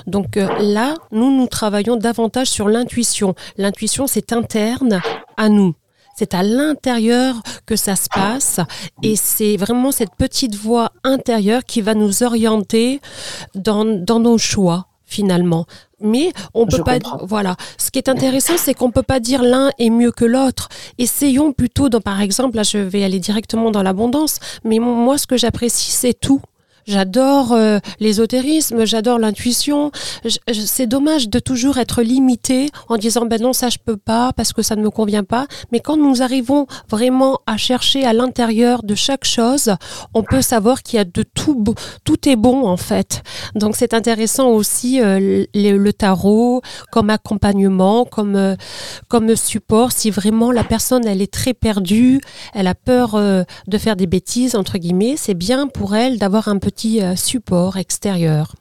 Donc, 0.07 0.35
là, 0.35 0.95
nous, 1.11 1.35
nous 1.35 1.47
travaillons 1.47 1.95
davantage 1.95 2.47
sur 2.47 2.67
l'intuition. 2.67 3.35
L'intuition, 3.57 4.07
c'est 4.07 4.33
interne 4.33 5.01
à 5.37 5.49
nous. 5.49 5.75
C'est 6.19 6.33
à 6.33 6.43
l'intérieur 6.43 7.41
que 7.65 7.77
ça 7.77 7.95
se 7.95 8.09
passe 8.13 8.59
et 9.03 9.15
c'est 9.15 9.55
vraiment 9.55 9.93
cette 9.93 10.15
petite 10.17 10.53
voix 10.53 10.91
intérieure 11.05 11.63
qui 11.63 11.79
va 11.79 11.93
nous 11.93 12.23
orienter 12.23 12.99
dans, 13.55 13.85
nos 13.85 14.37
choix 14.37 14.87
finalement. 15.05 15.65
Mais 16.01 16.33
on 16.53 16.65
peut 16.65 16.83
pas. 16.83 16.99
Voilà. 17.21 17.55
Ce 17.77 17.89
qui 17.89 17.99
est 17.99 18.09
intéressant, 18.09 18.57
c'est 18.57 18.73
qu'on 18.73 18.91
peut 18.91 19.01
pas 19.01 19.21
dire 19.21 19.41
l'un 19.43 19.71
est 19.79 19.89
mieux 19.89 20.11
que 20.11 20.25
l'autre. 20.25 20.67
Essayons 20.97 21.53
plutôt, 21.53 21.87
dans, 21.87 22.01
par 22.01 22.19
exemple, 22.19 22.57
là, 22.57 22.63
je 22.63 22.79
vais 22.79 23.05
aller 23.05 23.19
directement 23.19 23.71
dans 23.71 23.81
l'abondance. 23.81 24.39
Mais 24.65 24.79
moi, 24.79 25.17
ce 25.17 25.25
que 25.25 25.37
j'apprécie, 25.37 25.91
c'est 25.91 26.19
tout 26.19 26.41
J'adore 26.87 27.53
euh, 27.53 27.79
l'ésotérisme, 27.99 28.85
j'adore 28.85 29.19
l'intuition. 29.19 29.91
C'est 30.51 30.87
dommage 30.87 31.29
de 31.29 31.39
toujours 31.39 31.77
être 31.77 32.01
limité 32.01 32.69
en 32.87 32.97
disant 32.97 33.25
ben 33.25 33.41
non 33.41 33.53
ça 33.53 33.69
je 33.69 33.77
peux 33.83 33.97
pas 33.97 34.33
parce 34.33 34.53
que 34.53 34.61
ça 34.61 34.75
ne 34.75 34.81
me 34.81 34.89
convient 34.89 35.23
pas. 35.23 35.47
Mais 35.71 35.79
quand 35.79 35.97
nous 35.97 36.21
arrivons 36.21 36.67
vraiment 36.89 37.39
à 37.45 37.57
chercher 37.57 38.05
à 38.05 38.13
l'intérieur 38.13 38.83
de 38.83 38.95
chaque 38.95 39.25
chose, 39.25 39.75
on 40.13 40.23
peut 40.23 40.41
savoir 40.41 40.83
qu'il 40.83 40.97
y 40.97 40.99
a 40.99 41.05
de 41.05 41.23
tout, 41.23 41.63
tout 42.03 42.29
est 42.29 42.35
bon 42.35 42.65
en 42.67 42.77
fait. 42.77 43.23
Donc 43.55 43.75
c'est 43.75 43.93
intéressant 43.93 44.49
aussi 44.49 45.01
euh, 45.01 45.45
le, 45.53 45.91
tarot 45.91 46.61
comme 46.91 47.09
accompagnement, 47.09 48.05
comme 48.05 48.35
euh, 48.35 48.55
comme 49.07 49.35
support. 49.35 49.91
Si 49.91 50.09
vraiment 50.09 50.51
la 50.51 50.63
personne 50.63 51.05
elle 51.05 51.21
est 51.21 51.31
très 51.31 51.53
perdue, 51.53 52.21
elle 52.53 52.67
a 52.67 52.75
peur 52.75 53.19
de 53.67 53.77
faire 53.77 53.95
des 53.95 54.07
bêtises 54.07 54.55
entre 54.55 54.77
guillemets, 54.77 55.15
c'est 55.17 55.33
bien 55.33 55.67
pour 55.67 55.95
elle 55.95 56.17
d'avoir 56.17 56.47
un 56.47 56.57
euh, 57.01 57.15
support 57.15 57.77
extérieur 57.77 58.55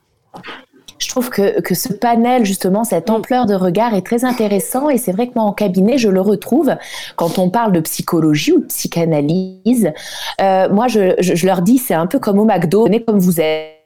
je 0.99 1.09
trouve 1.09 1.31
que, 1.31 1.61
que, 1.61 1.77
ce 1.77 1.93
panel, 1.93 2.45
justement, 2.45 2.83
cette 2.83 3.09
ampleur 3.09 3.47
de 3.47 3.55
regard 3.55 3.95
est 3.95 4.05
très 4.05 4.25
intéressant. 4.25 4.91
Et 4.91 4.99
c'est 4.99 5.13
vrai 5.13 5.29
que 5.29 5.35
moi, 5.37 5.45
en 5.45 5.53
cabinet, 5.53 5.97
je 5.97 6.09
le 6.09 6.21
retrouve 6.21 6.75
quand 7.15 7.39
on 7.39 7.51
parle 7.51 7.71
de 7.71 7.79
psychologie 7.79 8.53
ou 8.53 8.61
de 8.61 8.67
psychanalyse. 8.67 9.93
Euh, 10.41 10.69
moi, 10.69 10.89
je, 10.89 11.15
je, 11.21 11.47
leur 11.47 11.63
dis, 11.63 11.79
c'est 11.79 11.95
un 11.95 12.09
peu 12.09 12.19
comme 12.19 12.41
au 12.41 12.45
McDo, 12.45 12.87
venez 12.87 13.05
comme 13.05 13.21
vous 13.21 13.41
êtes 13.41 13.78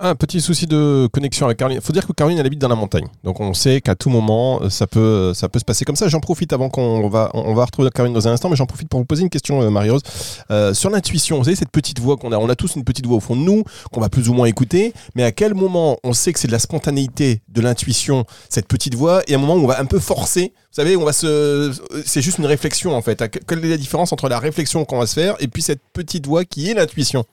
un 0.00 0.14
petit 0.14 0.40
souci 0.40 0.66
de 0.66 1.08
connexion 1.12 1.46
avec 1.46 1.58
Caroline. 1.58 1.78
Il 1.80 1.84
faut 1.84 1.92
dire 1.92 2.06
que 2.06 2.12
Caroline 2.12 2.38
elle 2.38 2.46
habite 2.46 2.60
dans 2.60 2.68
la 2.68 2.74
montagne. 2.74 3.06
Donc 3.24 3.40
on 3.40 3.54
sait 3.54 3.80
qu'à 3.80 3.94
tout 3.94 4.10
moment, 4.10 4.68
ça 4.70 4.86
peut, 4.86 5.32
ça 5.34 5.48
peut 5.48 5.58
se 5.58 5.64
passer 5.64 5.84
comme 5.84 5.96
ça. 5.96 6.08
J'en 6.08 6.20
profite 6.20 6.52
avant 6.52 6.68
qu'on 6.68 7.08
va, 7.08 7.30
on 7.34 7.54
va 7.54 7.64
retrouver 7.64 7.90
Caroline 7.90 8.14
dans 8.14 8.28
un 8.28 8.32
instant, 8.32 8.48
mais 8.48 8.56
j'en 8.56 8.66
profite 8.66 8.88
pour 8.88 9.00
vous 9.00 9.06
poser 9.06 9.22
une 9.22 9.30
question, 9.30 9.62
euh, 9.62 9.70
Marie-Rose. 9.70 10.02
Euh, 10.50 10.74
sur 10.74 10.90
l'intuition, 10.90 11.38
vous 11.38 11.44
savez, 11.44 11.56
cette 11.56 11.70
petite 11.70 11.98
voix 12.00 12.16
qu'on 12.16 12.32
a, 12.32 12.38
on 12.38 12.48
a 12.48 12.54
tous 12.54 12.76
une 12.76 12.84
petite 12.84 13.06
voix 13.06 13.16
au 13.16 13.20
fond 13.20 13.36
de 13.36 13.42
nous, 13.42 13.64
qu'on 13.92 14.00
va 14.00 14.08
plus 14.08 14.28
ou 14.28 14.34
moins 14.34 14.46
écouter, 14.46 14.92
mais 15.14 15.24
à 15.24 15.32
quel 15.32 15.54
moment 15.54 15.98
on 16.04 16.12
sait 16.12 16.32
que 16.32 16.38
c'est 16.38 16.48
de 16.48 16.52
la 16.52 16.58
spontanéité, 16.58 17.42
de 17.48 17.60
l'intuition, 17.60 18.24
cette 18.48 18.68
petite 18.68 18.94
voix, 18.94 19.22
et 19.26 19.34
à 19.34 19.36
un 19.36 19.40
moment 19.40 19.54
où 19.54 19.64
on 19.64 19.66
va 19.66 19.80
un 19.80 19.86
peu 19.86 19.98
forcer 19.98 20.52
savez, 20.72 20.96
on 20.96 21.04
va 21.04 21.12
se, 21.12 21.72
c'est 22.04 22.22
juste 22.22 22.38
une 22.38 22.46
réflexion 22.46 22.94
en 22.94 23.02
fait. 23.02 23.22
Quelle 23.46 23.64
est 23.64 23.70
la 23.70 23.76
différence 23.76 24.12
entre 24.12 24.28
la 24.28 24.38
réflexion 24.38 24.84
qu'on 24.84 24.98
va 24.98 25.06
se 25.06 25.14
faire 25.14 25.36
et 25.40 25.48
puis 25.48 25.62
cette 25.62 25.80
petite 25.92 26.26
voix 26.26 26.44
qui 26.44 26.70
est 26.70 26.74
l'intuition? 26.74 27.24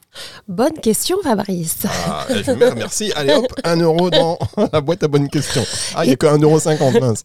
Bonne 0.48 0.74
question, 0.74 1.17
Fabrice. 1.24 1.79
Ah, 1.86 2.25
merci. 2.75 3.12
Allez 3.15 3.34
hop, 3.34 3.46
un 3.63 3.77
euro 3.77 4.10
dans 4.10 4.38
la 4.74 4.82
boîte 4.82 5.03
à 5.03 5.08
bonnes 5.08 5.29
questions. 5.29 5.63
Ah, 5.96 6.03
il 6.03 6.08
n'y 6.08 6.13
a 6.13 6.15
que 6.15 6.25
1,50€, 6.25 7.00
mince. 7.00 7.24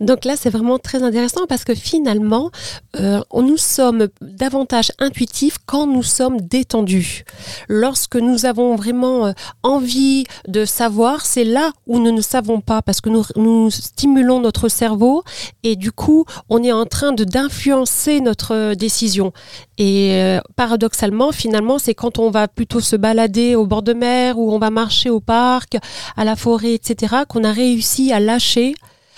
Donc 0.00 0.24
là, 0.24 0.34
c'est 0.36 0.50
vraiment 0.50 0.78
très 0.78 1.02
intéressant 1.02 1.46
parce 1.46 1.64
que 1.64 1.74
finalement, 1.74 2.50
euh, 2.96 3.20
nous 3.34 3.56
sommes 3.56 4.08
davantage 4.20 4.92
intuitifs 4.98 5.58
quand 5.66 5.86
nous 5.86 6.02
sommes 6.02 6.40
détendus. 6.40 7.24
Lorsque 7.68 8.16
nous 8.16 8.46
avons 8.46 8.76
vraiment 8.76 9.26
euh, 9.26 9.32
envie 9.62 10.24
de 10.48 10.64
savoir, 10.64 11.26
c'est 11.26 11.44
là 11.44 11.72
où 11.86 11.98
nous 11.98 12.12
ne 12.12 12.22
savons 12.22 12.60
pas 12.60 12.82
parce 12.82 13.00
que 13.00 13.10
nous, 13.10 13.24
nous 13.36 13.70
stimulons 13.70 14.40
notre 14.40 14.68
cerveau 14.68 15.22
et 15.62 15.76
du 15.76 15.92
coup, 15.92 16.24
on 16.48 16.62
est 16.62 16.72
en 16.72 16.86
train 16.86 17.12
de 17.12 17.24
d'influencer 17.24 18.20
notre 18.20 18.54
euh, 18.54 18.74
décision. 18.74 19.32
Et 19.78 20.12
euh, 20.12 20.40
paradoxalement, 20.56 21.32
finalement, 21.32 21.78
c'est 21.78 21.94
quand 21.94 22.18
on 22.18 22.30
va 22.30 22.48
plutôt 22.48 22.80
se 22.80 22.96
balader 22.96 23.56
au 23.56 23.66
bord 23.66 23.82
de 23.82 23.92
mer 23.92 24.38
ou 24.38 24.52
on 24.52 24.58
va 24.58 24.70
marcher 24.70 25.10
au 25.10 25.20
parc, 25.20 25.76
à 26.16 26.24
la 26.24 26.36
forêt, 26.36 26.74
etc., 26.74 27.14
qu'on 27.28 27.44
a 27.44 27.52
réussi 27.52 28.12
à 28.12 28.20
lâcher 28.20 28.74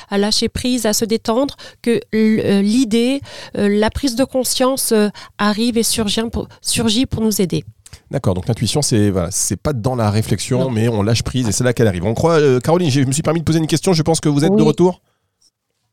à 0.08 0.18
lâcher 0.18 0.48
prise, 0.48 0.86
à 0.86 0.92
se 0.92 1.04
détendre, 1.04 1.56
que 1.82 2.00
euh, 2.14 2.62
l'idée, 2.62 3.20
la 3.54 3.90
prise 3.90 4.14
de 4.14 4.22
conscience 4.22 4.94
arrive 5.36 5.78
et 5.78 5.82
surgit 5.82 7.06
pour, 7.06 7.22
nous 7.22 7.42
aider. 7.42 7.64
D'accord, 8.12 8.34
donc 8.34 8.46
l'intuition, 8.46 8.82
c'est 8.82 9.10
voilà, 9.10 9.30
c'est 9.32 9.56
pas 9.56 9.72
dans 9.72 9.96
la 9.96 10.12
réflexion, 10.12 10.70
mais 10.70 10.86
on 10.86 11.02
lâche 11.02 11.24
prise 11.24 11.48
et 11.48 11.52
c'est 11.52 11.64
là 11.64 11.72
qu'elle 11.72 11.88
arrive. 11.88 12.04
On 12.04 12.14
croit, 12.14 12.38
Caroline, 12.60 12.88
je 12.88 13.00
me 13.00 13.10
suis 13.10 13.22
permis 13.22 13.40
de 13.40 13.44
poser 13.44 13.58
une 13.58 13.66
question, 13.66 13.94
je 13.94 14.02
pense 14.02 14.20
que 14.20 14.28
vous 14.28 14.44
êtes 14.44 14.54
de 14.54 14.62
retour 14.62 15.00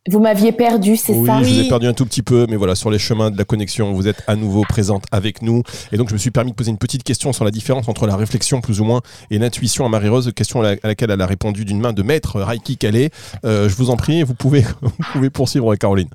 vous 0.10 0.20
m'aviez 0.20 0.52
perdu, 0.52 0.98
c'est 0.98 1.14
ça 1.14 1.38
Oui, 1.38 1.46
je 1.46 1.54
vous 1.54 1.60
ai 1.62 1.68
perdu 1.70 1.88
un 1.88 1.94
tout 1.94 2.06
petit 2.06 2.24
peu, 2.24 2.46
mais 2.50 2.58
voilà, 2.58 2.76
sur 2.76 2.92
les 2.92 3.00
chemins 3.00 3.32
de 3.32 3.38
la 3.38 3.46
connexion, 3.46 3.94
vous 3.94 4.10
êtes 4.10 4.22
à 4.28 4.36
nouveau 4.36 4.64
présente 4.68 5.06
avec 5.14 5.42
nous. 5.42 5.64
Et 5.94 5.98
donc, 5.98 6.10
je 6.10 6.14
me 6.14 6.18
suis 6.18 6.30
permis 6.30 6.52
de 6.52 6.56
poser 6.58 6.72
une 6.72 6.78
petite 6.78 7.04
question 7.04 7.32
sur 7.32 7.46
la 7.46 7.52
différence 7.52 7.88
entre 7.88 8.06
la 8.06 8.18
réflexion, 8.18 8.60
plus 8.60 8.82
ou 8.82 8.84
moins, 8.84 9.00
et 9.32 9.40
l'intuition 9.40 9.86
à 9.86 9.90
Marie-Rose, 9.90 10.34
question 10.36 10.62
à, 10.62 10.76
laquelle 10.84 11.10
elle 11.10 11.22
a 11.22 11.26
répondu 11.26 11.64
d'une 11.64 11.80
main 11.80 11.94
de 11.94 12.04
maître 12.04 12.42
Reiki 12.42 12.76
Calais. 12.76 13.12
Euh, 13.46 13.70
je 13.70 13.76
vous 13.76 13.92
en 13.92 13.96
prie, 13.96 14.24
vous 14.24 14.34
pouvez, 14.34 14.66
vous 14.82 14.92
pouvez 15.14 15.30
poursuivre, 15.30 15.74
Caroline. 15.76 16.10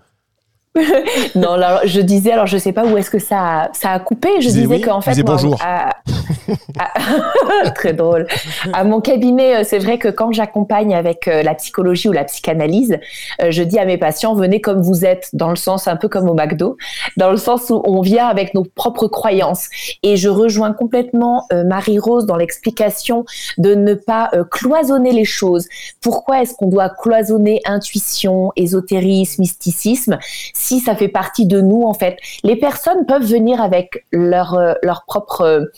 non, 1.35 1.53
alors, 1.53 1.81
je 1.87 2.01
disais, 2.03 2.33
alors 2.33 2.47
je 2.47 2.59
sais 2.59 2.73
pas 2.73 2.85
où 2.85 2.95
est-ce 2.99 3.11
que 3.11 3.19
ça 3.19 3.63
a, 3.63 3.73
ça 3.73 3.93
a 3.93 4.01
coupé. 4.01 4.29
Je 4.41 4.51
disais 4.51 4.83
qu'en 4.83 5.01
fait, 5.01 5.23
bonjour. 5.23 5.59
très 7.75 7.93
drôle. 7.93 8.27
À 8.73 8.85
mon 8.85 9.01
cabinet, 9.01 9.57
euh, 9.57 9.65
c'est 9.65 9.79
vrai 9.79 9.99
que 9.99 10.09
quand 10.09 10.33
j'accompagne 10.33 10.95
avec 10.95 11.29
euh, 11.29 11.43
la 11.43 11.55
psychologie 11.55 12.09
ou 12.09 12.13
la 12.13 12.25
psychanalyse, 12.25 12.99
euh, 13.43 13.51
je 13.51 13.63
dis 13.63 13.79
à 13.79 13.85
mes 13.85 13.99
patients 13.99 14.35
venez 14.35 14.61
comme 14.61 14.81
vous 14.81 15.05
êtes, 15.05 15.31
dans 15.33 15.51
le 15.51 15.57
sens 15.57 15.89
un 15.89 15.97
peu 15.97 16.09
comme 16.09 16.29
au 16.29 16.35
McDo, 16.35 16.77
dans 17.17 17.31
le 17.31 17.37
sens 17.37 17.71
où 17.71 17.83
on 17.85 18.01
vient 18.01 18.27
avec 18.27 18.55
nos 18.55 18.65
propres 18.65 19.09
croyances. 19.09 19.69
Et 20.03 20.17
je 20.17 20.29
rejoins 20.29 20.73
complètement 20.73 21.47
Marie-Rose 21.53 22.27
dans 22.27 22.37
l'explication 22.37 23.25
de 23.59 23.75
ne 23.75 23.95
pas 23.95 24.31
cloisonner 24.51 25.13
les 25.13 25.25
choses. 25.25 25.67
Pourquoi 26.01 26.43
est-ce 26.43 26.55
qu'on 26.55 26.69
doit 26.69 26.89
cloisonner 26.89 27.61
intuition, 27.65 28.53
ésotérisme, 28.57 29.43
mysticisme 29.43 30.19
si 30.55 30.81
ça 30.81 30.95
fait 30.95 31.09
partie 31.09 31.47
de 31.47 31.61
nous 31.61 31.83
en 31.83 31.95
fait? 31.95 32.19
Les 32.45 32.57
personnes 32.57 33.07
peuvent 33.07 33.25
venir 33.25 33.61
avec 33.61 34.07
leur 34.13 35.05
propre 35.07 35.71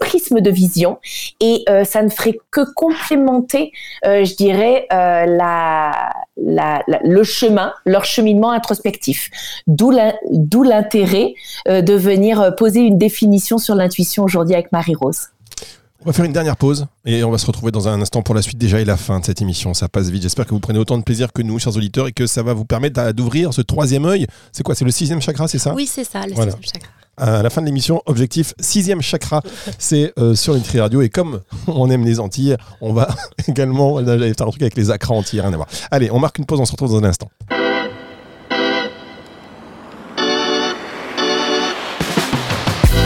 prisme 0.00 0.40
de 0.40 0.50
vision 0.50 0.98
et 1.40 1.64
ça 1.84 2.02
ne 2.02 2.08
ferait 2.08 2.38
que 2.50 2.60
complémenter, 2.74 3.72
je 4.04 4.34
dirais, 4.36 4.86
la, 4.90 6.12
le 6.36 7.22
chemin, 7.24 7.72
leur 7.84 8.04
cheminement 8.04 8.50
introspectif. 8.50 9.30
D'où 9.66 9.90
l'intérêt 9.90 11.34
de 11.66 11.94
venir 11.94 12.54
poser 12.56 12.80
une 12.80 12.98
définition 12.98 13.58
sur 13.58 13.74
l'intuition 13.74 14.24
aujourd'hui 14.24 14.54
avec 14.54 14.72
Marie-Rose. 14.72 15.28
On 16.02 16.10
va 16.10 16.12
faire 16.12 16.24
une 16.24 16.32
dernière 16.32 16.56
pause 16.56 16.86
et 17.04 17.24
on 17.24 17.32
va 17.32 17.38
se 17.38 17.46
retrouver 17.46 17.72
dans 17.72 17.88
un 17.88 18.00
instant 18.00 18.22
pour 18.22 18.34
la 18.34 18.42
suite 18.42 18.58
déjà 18.58 18.80
et 18.80 18.84
la 18.84 18.96
fin 18.96 19.18
de 19.18 19.24
cette 19.24 19.42
émission. 19.42 19.74
Ça 19.74 19.88
passe 19.88 20.08
vite. 20.08 20.22
J'espère 20.22 20.46
que 20.46 20.50
vous 20.50 20.60
prenez 20.60 20.78
autant 20.78 20.98
de 20.98 21.02
plaisir 21.02 21.32
que 21.32 21.42
nous, 21.42 21.58
chers 21.58 21.76
auditeurs, 21.76 22.06
et 22.06 22.12
que 22.12 22.28
ça 22.28 22.44
va 22.44 22.52
vous 22.52 22.64
permettre 22.64 23.10
d'ouvrir 23.12 23.52
ce 23.52 23.60
troisième 23.60 24.04
œil. 24.04 24.26
C'est 24.52 24.62
quoi? 24.62 24.76
C'est 24.76 24.84
le 24.84 24.92
sixième 24.92 25.20
chakra, 25.20 25.48
c'est 25.48 25.58
ça? 25.58 25.74
Oui, 25.74 25.86
c'est 25.86 26.04
ça, 26.04 26.20
le 26.20 26.28
sixième 26.28 26.62
chakra. 26.62 26.88
À 27.18 27.42
la 27.42 27.48
fin 27.48 27.62
de 27.62 27.66
l'émission, 27.66 28.02
objectif 28.04 28.52
sixième 28.60 29.00
chakra, 29.00 29.40
c'est 29.78 30.12
euh, 30.18 30.34
sur 30.34 30.54
Nutri 30.54 30.80
Radio. 30.80 31.00
Et 31.00 31.08
comme 31.08 31.40
on 31.66 31.88
aime 31.90 32.04
les 32.04 32.20
Antilles, 32.20 32.56
on 32.82 32.92
va 32.92 33.08
également 33.48 34.04
j'allais 34.04 34.34
faire 34.34 34.46
un 34.46 34.50
truc 34.50 34.62
avec 34.62 34.76
les 34.76 34.90
acras 34.90 35.14
Antilles, 35.14 35.40
rien 35.40 35.52
à 35.52 35.56
voir. 35.56 35.68
Allez, 35.90 36.10
on 36.10 36.18
marque 36.18 36.38
une 36.38 36.44
pause, 36.44 36.60
on 36.60 36.66
se 36.66 36.72
retrouve 36.72 36.90
dans 36.90 36.98
un 36.98 37.08
instant. 37.08 37.30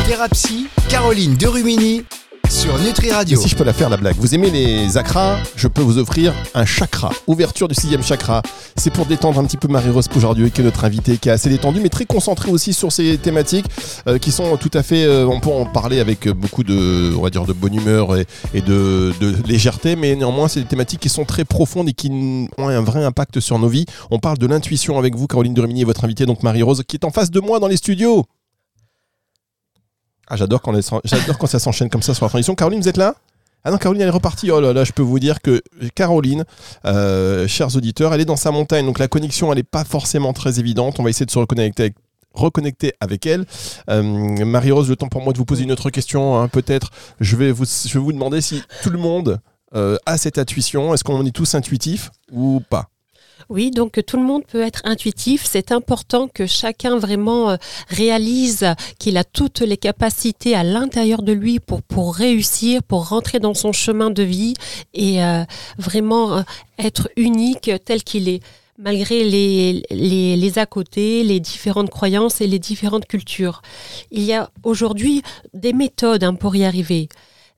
Thérapie, 0.07 0.67
Caroline 0.89 1.37
Derumini 1.37 2.05
sur 2.51 2.77
Nutri 2.81 3.13
Radio. 3.13 3.41
si 3.41 3.49
je 3.49 3.55
peux 3.55 3.63
la 3.63 3.73
faire 3.73 3.89
la 3.89 3.97
blague, 3.97 4.17
vous 4.17 4.35
aimez 4.35 4.51
les 4.51 4.99
acras 4.99 5.39
Je 5.55 5.69
peux 5.69 5.83
vous 5.83 5.99
offrir 5.99 6.35
un 6.55 6.65
chakra, 6.65 7.11
ouverture 7.29 7.69
du 7.69 7.75
sixième 7.75 8.03
chakra. 8.03 8.43
C'est 8.77 8.93
pour 8.93 9.07
détendre 9.07 9.39
un 9.39 9.45
petit 9.45 9.57
peu 9.57 9.69
Marie-Rose 9.69 10.09
aujourd'hui, 10.17 10.51
qui 10.51 10.61
est 10.61 10.65
notre 10.65 10.85
invitée, 10.85 11.17
qui 11.17 11.29
est 11.29 11.33
assez 11.33 11.49
détendue, 11.49 11.81
mais 11.81 11.89
très 11.89 12.07
concentrée 12.07 12.51
aussi 12.51 12.73
sur 12.73 12.91
ces 12.91 13.19
thématiques 13.19 13.67
euh, 14.09 14.19
qui 14.19 14.33
sont 14.33 14.57
tout 14.57 14.71
à 14.75 14.83
fait. 14.83 15.05
Euh, 15.05 15.27
on 15.27 15.39
peut 15.39 15.51
en 15.51 15.65
parler 15.65 16.01
avec 16.01 16.29
beaucoup 16.29 16.65
de, 16.65 17.15
on 17.17 17.23
va 17.23 17.31
dire, 17.31 17.45
de 17.45 17.53
bonne 17.53 17.75
humeur 17.75 18.17
et, 18.17 18.27
de, 18.61 19.13
légèreté, 19.47 19.95
mais 19.95 20.17
néanmoins, 20.17 20.49
c'est 20.49 20.61
des 20.61 20.67
thématiques 20.67 21.01
qui 21.01 21.09
sont 21.09 21.25
très 21.25 21.45
profondes 21.45 21.89
et 21.89 21.93
qui 21.93 22.11
ont 22.59 22.69
un 22.69 22.83
vrai 22.83 23.05
impact 23.05 23.39
sur 23.39 23.59
nos 23.61 23.69
vies. 23.69 23.87
On 24.11 24.19
parle 24.19 24.39
de 24.39 24.47
l'intuition 24.47 24.99
avec 24.99 25.15
vous, 25.15 25.29
Caroline 25.29 25.55
de 25.55 25.61
Rumini, 25.61 25.85
votre 25.85 26.05
invitée, 26.05 26.27
donc 26.27 26.43
Marie-Rose, 26.43 26.83
qui 26.87 26.97
est 26.97 27.05
en 27.05 27.11
face 27.11 27.31
de 27.31 27.41
moi 27.41 27.61
dans 27.61 27.69
les 27.69 27.77
studios. 27.77 28.25
Ah, 30.31 30.37
j'adore 30.37 30.63
quand, 30.63 30.73
ça 31.47 31.59
s'enchaîne 31.59 31.91
comme 31.91 32.03
ça 32.03 32.15
sur 32.15 32.25
la 32.25 32.31
transition. 32.31 32.55
Caroline, 32.55 32.81
vous 32.81 32.89
êtes 32.89 32.97
là? 32.97 33.17
Ah 33.65 33.73
non, 33.73 33.79
Caroline, 33.79 34.03
elle 34.03 34.09
est 34.09 34.13
repartie. 34.13 34.51
Oh 34.53 34.61
là 34.61 34.73
là, 34.73 34.85
je 34.85 34.93
peux 34.93 35.03
vous 35.03 35.19
dire 35.19 35.43
que 35.43 35.61
Caroline, 35.97 36.45
euh, 36.87 37.49
chers 37.49 37.75
auditeurs, 37.77 38.15
elle 38.15 38.21
est 38.21 38.27
dans 38.27 38.37
sa 38.37 38.53
montagne. 38.53 38.87
Donc 38.87 39.01
la 39.01 39.09
connexion, 39.09 39.51
elle 39.53 39.59
n'est 39.59 39.65
pas 39.65 39.85
forcément 39.85 40.33
très 40.33 40.61
évidente. 40.61 41.01
On 41.01 41.03
va 41.03 41.11
essayer 41.11 41.27
de 41.27 41.33
se 41.33 41.39
reconnecter 41.39 41.83
avec, 41.83 41.95
reconnecter 42.33 42.95
avec 43.01 43.27
elle. 43.27 43.45
Euh, 43.91 44.03
Marie-Rose, 44.03 44.89
le 44.89 44.95
temps 44.95 45.09
pour 45.09 45.21
moi 45.21 45.33
de 45.33 45.39
vous 45.39 45.45
poser 45.45 45.65
une 45.65 45.73
autre 45.73 45.91
question. 45.91 46.41
Hein, 46.41 46.47
peut-être, 46.47 46.91
je 47.19 47.35
vais, 47.35 47.51
vous, 47.51 47.65
je 47.65 47.93
vais 47.93 48.05
vous 48.05 48.13
demander 48.13 48.41
si 48.41 48.63
tout 48.85 48.91
le 48.91 48.99
monde 48.99 49.41
euh, 49.75 49.97
a 50.07 50.17
cette 50.17 50.39
intuition. 50.39 50.95
Est-ce 50.95 51.03
qu'on 51.03 51.27
est 51.27 51.35
tous 51.35 51.57
intuitifs 51.57 52.11
ou 52.31 52.63
pas? 52.71 52.89
Oui, 53.49 53.71
donc 53.71 54.01
tout 54.07 54.17
le 54.17 54.23
monde 54.23 54.45
peut 54.47 54.63
être 54.63 54.81
intuitif. 54.85 55.45
C'est 55.45 55.73
important 55.73 56.29
que 56.29 56.47
chacun 56.47 56.99
vraiment 56.99 57.51
euh, 57.51 57.57
réalise 57.89 58.67
qu'il 58.99 59.17
a 59.17 59.25
toutes 59.25 59.61
les 59.61 59.77
capacités 59.77 60.55
à 60.55 60.63
l'intérieur 60.63 61.23
de 61.23 61.33
lui 61.33 61.61
pour, 61.61 62.15
réussir, 62.15 62.83
pour 62.83 63.09
rentrer 63.09 63.39
dans 63.39 63.55
son 63.55 63.73
chemin 63.73 64.11
de 64.11 64.23
vie 64.23 64.55
et 64.95 65.25
euh, 65.25 65.45
vraiment 65.79 66.39
euh, 66.39 66.43
être 66.79 67.09
unique 67.17 67.71
tel 67.85 68.03
qu'il 68.03 68.29
est. 68.29 68.43
malgré 68.79 69.25
les, 69.25 69.83
les, 69.91 70.59
à 70.59 70.67
côté, 70.67 71.23
les 71.23 71.41
différentes 71.41 71.91
croyances 71.91 72.41
et 72.41 72.47
les 72.47 72.59
différentes 72.59 73.07
cultures. 73.07 73.63
Il 74.11 74.23
y 74.23 74.33
a 74.33 74.51
aujourd'hui 74.63 75.23
des 75.53 75.73
méthodes 75.73 76.25
hein, 76.25 76.35
pour 76.35 76.57
y 76.57 76.65
arriver. 76.65 77.09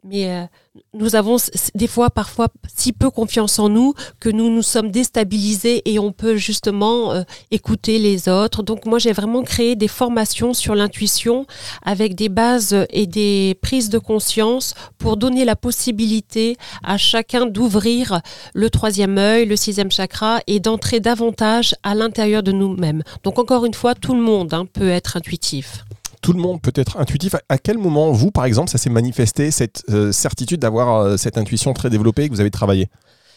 Mais 0.04 0.48
nous 0.94 1.16
avons 1.16 1.36
des 1.74 1.86
fois, 1.86 2.08
parfois, 2.08 2.48
si 2.74 2.92
peu 2.92 3.10
confiance 3.10 3.58
en 3.58 3.68
nous 3.68 3.94
que 4.20 4.30
nous 4.30 4.48
nous 4.48 4.62
sommes 4.62 4.90
déstabilisés 4.90 5.82
et 5.84 5.98
on 5.98 6.12
peut 6.12 6.36
justement 6.36 7.12
euh, 7.12 7.22
écouter 7.50 7.98
les 7.98 8.28
autres. 8.28 8.62
Donc 8.62 8.86
moi, 8.86 8.98
j'ai 8.98 9.12
vraiment 9.12 9.42
créé 9.42 9.76
des 9.76 9.88
formations 9.88 10.54
sur 10.54 10.74
l'intuition 10.74 11.46
avec 11.82 12.14
des 12.14 12.30
bases 12.30 12.86
et 12.90 13.06
des 13.06 13.58
prises 13.60 13.90
de 13.90 13.98
conscience 13.98 14.74
pour 14.96 15.18
donner 15.18 15.44
la 15.44 15.56
possibilité 15.56 16.56
à 16.82 16.96
chacun 16.96 17.44
d'ouvrir 17.46 18.22
le 18.54 18.70
troisième 18.70 19.18
œil, 19.18 19.44
le 19.44 19.56
sixième 19.56 19.90
chakra 19.90 20.40
et 20.46 20.58
d'entrer 20.58 21.00
davantage 21.00 21.74
à 21.82 21.94
l'intérieur 21.94 22.42
de 22.42 22.52
nous-mêmes. 22.52 23.02
Donc 23.24 23.38
encore 23.38 23.66
une 23.66 23.74
fois, 23.74 23.94
tout 23.94 24.14
le 24.14 24.22
monde 24.22 24.54
hein, 24.54 24.66
peut 24.72 24.88
être 24.88 25.16
intuitif 25.18 25.84
tout 26.22 26.32
le 26.32 26.40
monde 26.40 26.62
peut 26.62 26.72
être 26.74 26.98
intuitif. 26.98 27.34
À 27.48 27.58
quel 27.58 27.76
moment, 27.76 28.12
vous, 28.12 28.30
par 28.30 28.44
exemple, 28.44 28.70
ça 28.70 28.78
s'est 28.78 28.90
manifesté, 28.90 29.50
cette 29.50 29.84
euh, 29.90 30.12
certitude 30.12 30.60
d'avoir 30.60 31.00
euh, 31.00 31.16
cette 31.16 31.36
intuition 31.36 31.74
très 31.74 31.90
développée 31.90 32.28
que 32.28 32.32
vous 32.34 32.40
avez 32.40 32.50
travaillé 32.50 32.88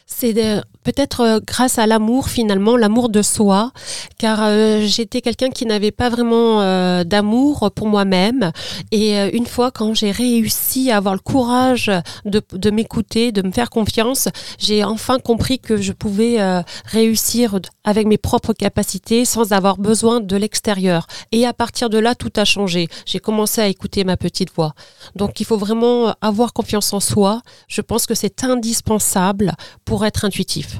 c'est 0.05 0.33
peut-être 0.83 1.21
euh, 1.21 1.39
grâce 1.45 1.79
à 1.79 1.87
l'amour 1.87 2.29
finalement, 2.29 2.77
l'amour 2.77 3.09
de 3.09 3.23
soi, 3.23 3.71
car 4.19 4.39
euh, 4.43 4.81
j'étais 4.85 5.21
quelqu'un 5.21 5.49
qui 5.49 5.65
n'avait 5.65 5.91
pas 5.91 6.09
vraiment 6.09 6.61
euh, 6.61 7.03
d'amour 7.03 7.71
pour 7.75 7.87
moi-même. 7.87 8.51
Et 8.91 9.17
une 9.35 9.47
fois 9.47 9.71
quand 9.71 9.95
j'ai 9.95 10.11
réussi 10.11 10.91
à 10.91 10.97
avoir 10.97 11.15
le 11.15 11.19
courage 11.19 11.91
de, 12.23 12.41
de 12.51 12.69
m'écouter, 12.69 13.31
de 13.31 13.41
me 13.41 13.51
faire 13.51 13.71
confiance, 13.71 14.27
j'ai 14.59 14.83
enfin 14.83 15.17
compris 15.17 15.59
que 15.59 15.77
je 15.77 15.91
pouvais 15.91 16.37
réussir 16.85 17.59
avec 17.83 18.05
mes 18.05 18.17
propres 18.17 18.53
capacités 18.53 19.25
sans 19.25 19.53
avoir 19.53 19.77
besoin 19.77 20.19
de 20.19 20.35
l'extérieur. 20.35 21.07
Et 21.31 21.45
à 21.45 21.53
partir 21.53 21.89
de 21.89 21.97
là, 21.97 22.13
tout 22.13 22.31
a 22.35 22.45
changé. 22.45 22.87
J'ai 23.05 23.19
commencé 23.19 23.61
à 23.61 23.67
écouter 23.67 24.03
ma 24.03 24.17
petite 24.17 24.53
voix. 24.55 24.73
Donc 25.15 25.39
il 25.39 25.45
faut 25.45 25.57
vraiment 25.57 26.13
avoir 26.21 26.53
confiance 26.53 26.93
en 26.93 26.99
soi. 26.99 27.41
Je 27.67 27.81
pense 27.81 28.05
que 28.05 28.13
c'est 28.13 28.43
indispensable 28.43 29.53
pour 29.83 29.94
être 30.03 30.25
intuitif. 30.25 30.79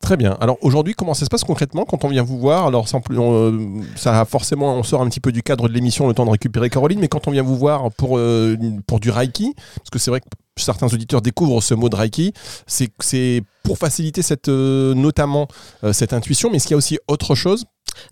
Très 0.00 0.16
bien. 0.16 0.36
Alors 0.40 0.58
aujourd'hui, 0.62 0.94
comment 0.94 1.12
ça 1.12 1.24
se 1.24 1.30
passe 1.30 1.42
concrètement 1.42 1.84
quand 1.84 2.04
on 2.04 2.08
vient 2.08 2.22
vous 2.22 2.38
voir? 2.38 2.66
Alors 2.66 2.86
plus, 3.04 3.18
euh, 3.18 3.82
ça 3.96 4.24
forcément, 4.24 4.76
on 4.76 4.82
sort 4.84 5.02
un 5.02 5.08
petit 5.08 5.20
peu 5.20 5.32
du 5.32 5.42
cadre 5.42 5.68
de 5.68 5.74
l'émission, 5.74 6.06
le 6.06 6.14
temps 6.14 6.24
de 6.24 6.30
récupérer 6.30 6.70
Caroline, 6.70 7.00
mais 7.00 7.08
quand 7.08 7.26
on 7.26 7.32
vient 7.32 7.42
vous 7.42 7.56
voir 7.56 7.90
pour, 7.92 8.16
euh, 8.16 8.56
pour 8.86 9.00
du 9.00 9.10
Reiki, 9.10 9.54
parce 9.76 9.90
que 9.90 9.98
c'est 9.98 10.10
vrai 10.10 10.20
que 10.20 10.26
certains 10.56 10.86
auditeurs 10.86 11.20
découvrent 11.20 11.60
ce 11.60 11.74
mot 11.74 11.88
de 11.88 11.96
Reiki, 11.96 12.32
c'est 12.66 13.42
pour 13.64 13.76
faciliter 13.76 14.22
cette, 14.22 14.48
euh, 14.48 14.94
notamment 14.94 15.48
cette 15.92 16.12
intuition, 16.12 16.48
mais 16.48 16.56
est-ce 16.56 16.68
qu'il 16.68 16.74
y 16.74 16.76
a 16.76 16.78
aussi 16.78 16.98
autre 17.08 17.34
chose? 17.34 17.64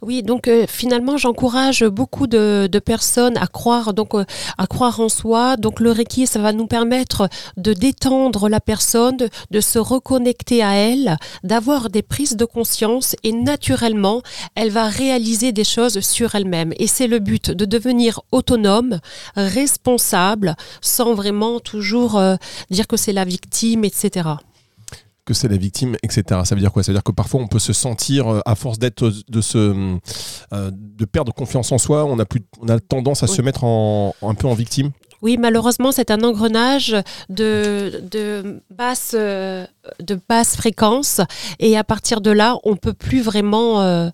Oui, 0.03 0.23
donc 0.23 0.49
euh, 0.49 0.67
finalement, 0.69 1.17
j'encourage 1.17 1.85
beaucoup 1.85 2.27
de, 2.27 2.69
personnes 2.85 3.37
à 3.39 3.47
croire, 3.47 3.95
donc 3.95 4.15
euh, 4.15 4.25
à 4.59 4.67
croire 4.67 5.01
en 5.01 5.09
soi. 5.09 5.57
Donc 5.57 5.81
le 5.81 5.91
Reiki, 5.91 6.27
ça 6.27 6.39
va 6.39 6.53
nous 6.53 6.67
permettre 6.67 7.29
de 7.57 7.73
détendre 7.73 8.49
la 8.49 8.61
personne, 8.61 9.17
de, 9.51 9.61
se 9.61 9.79
reconnecter 9.79 10.63
à 10.63 10.75
elle, 10.75 11.17
d'avoir 11.43 11.89
des 11.91 12.03
prises 12.03 12.37
de 12.37 12.45
conscience 12.45 13.17
et 13.25 13.33
naturellement, 13.33 14.23
elle 14.55 14.71
va 14.71 14.87
réaliser 14.87 15.53
des 15.53 15.65
choses 15.65 16.01
sur 16.01 16.35
elle-même. 16.35 16.73
Et 16.79 16.87
c'est 16.87 17.07
le 17.07 17.19
but, 17.19 17.51
de 17.51 17.65
devenir 17.65 18.21
autonome, 18.33 19.01
responsable, 19.35 20.57
sans 20.81 21.15
vraiment 21.15 21.59
toujours 21.59 22.19
euh, 22.19 22.37
dire 22.71 22.87
que 22.87 22.97
c'est 22.97 23.13
la 23.13 23.25
victime, 23.25 23.85
etc 23.85 24.37
que 25.27 25.35
c'est 25.35 25.49
la 25.49 25.57
victime, 25.59 25.97
etc. 26.03 26.41
Ça 26.45 26.55
veut 26.55 26.61
dire 26.61 26.73
quoi? 26.73 26.83
Ça 26.83 26.93
veut 26.93 26.97
dire 26.97 27.03
que 27.03 27.13
parfois 27.13 27.41
on 27.41 27.49
peut 27.49 27.59
se 27.59 27.75
sentir, 27.75 28.29
euh, 28.29 28.41
à 28.47 28.55
force 28.55 28.79
d'être, 28.79 29.13
de 29.29 29.41
se, 29.41 29.59
euh, 30.55 30.71
de 30.73 31.05
perdre 31.05 31.35
confiance 31.35 31.73
en 31.73 31.79
soi, 31.79 32.05
on 32.07 32.19
a 32.19 32.25
plus, 32.25 32.41
on 32.63 32.69
a 32.69 32.79
tendance 32.79 33.23
à 33.23 33.27
se 33.27 33.43
mettre 33.43 33.65
en, 33.65 34.15
un 34.23 34.35
peu 34.35 34.47
en 34.47 34.55
victime. 34.55 34.93
Oui, 35.23 35.39
malheureusement, 35.39 35.93
c'est 35.93 36.11
un 36.11 36.23
engrenage 36.23 36.95
de, 37.31 38.03
de, 38.11 38.63
basse, 38.71 39.15
euh, 39.19 39.67
de 39.99 40.21
basse 40.29 40.57
fréquence. 40.57 41.23
Et 41.59 41.77
à 41.77 41.85
partir 41.85 42.21
de 42.21 42.31
là, 42.31 42.59
on 42.65 42.77
peut 42.77 42.93
plus 42.93 43.23
vraiment, 43.23 44.13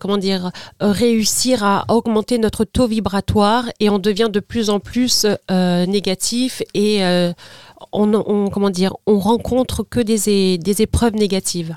comment 0.00 0.16
dire, 0.16 0.50
réussir 0.80 1.64
à 1.64 1.84
augmenter 1.88 2.38
notre 2.38 2.64
taux 2.64 2.86
vibratoire 2.86 3.66
et 3.78 3.90
on 3.90 3.98
devient 3.98 4.30
de 4.32 4.40
plus 4.40 4.70
en 4.70 4.80
plus 4.80 5.26
négatif 5.50 6.62
et 6.72 7.02
on, 7.92 8.48
comment 8.50 8.70
dire, 8.70 8.94
on 9.06 9.18
rencontre 9.18 9.82
que 9.82 10.00
des, 10.00 10.82
épreuves 10.82 11.14
négatives. 11.14 11.76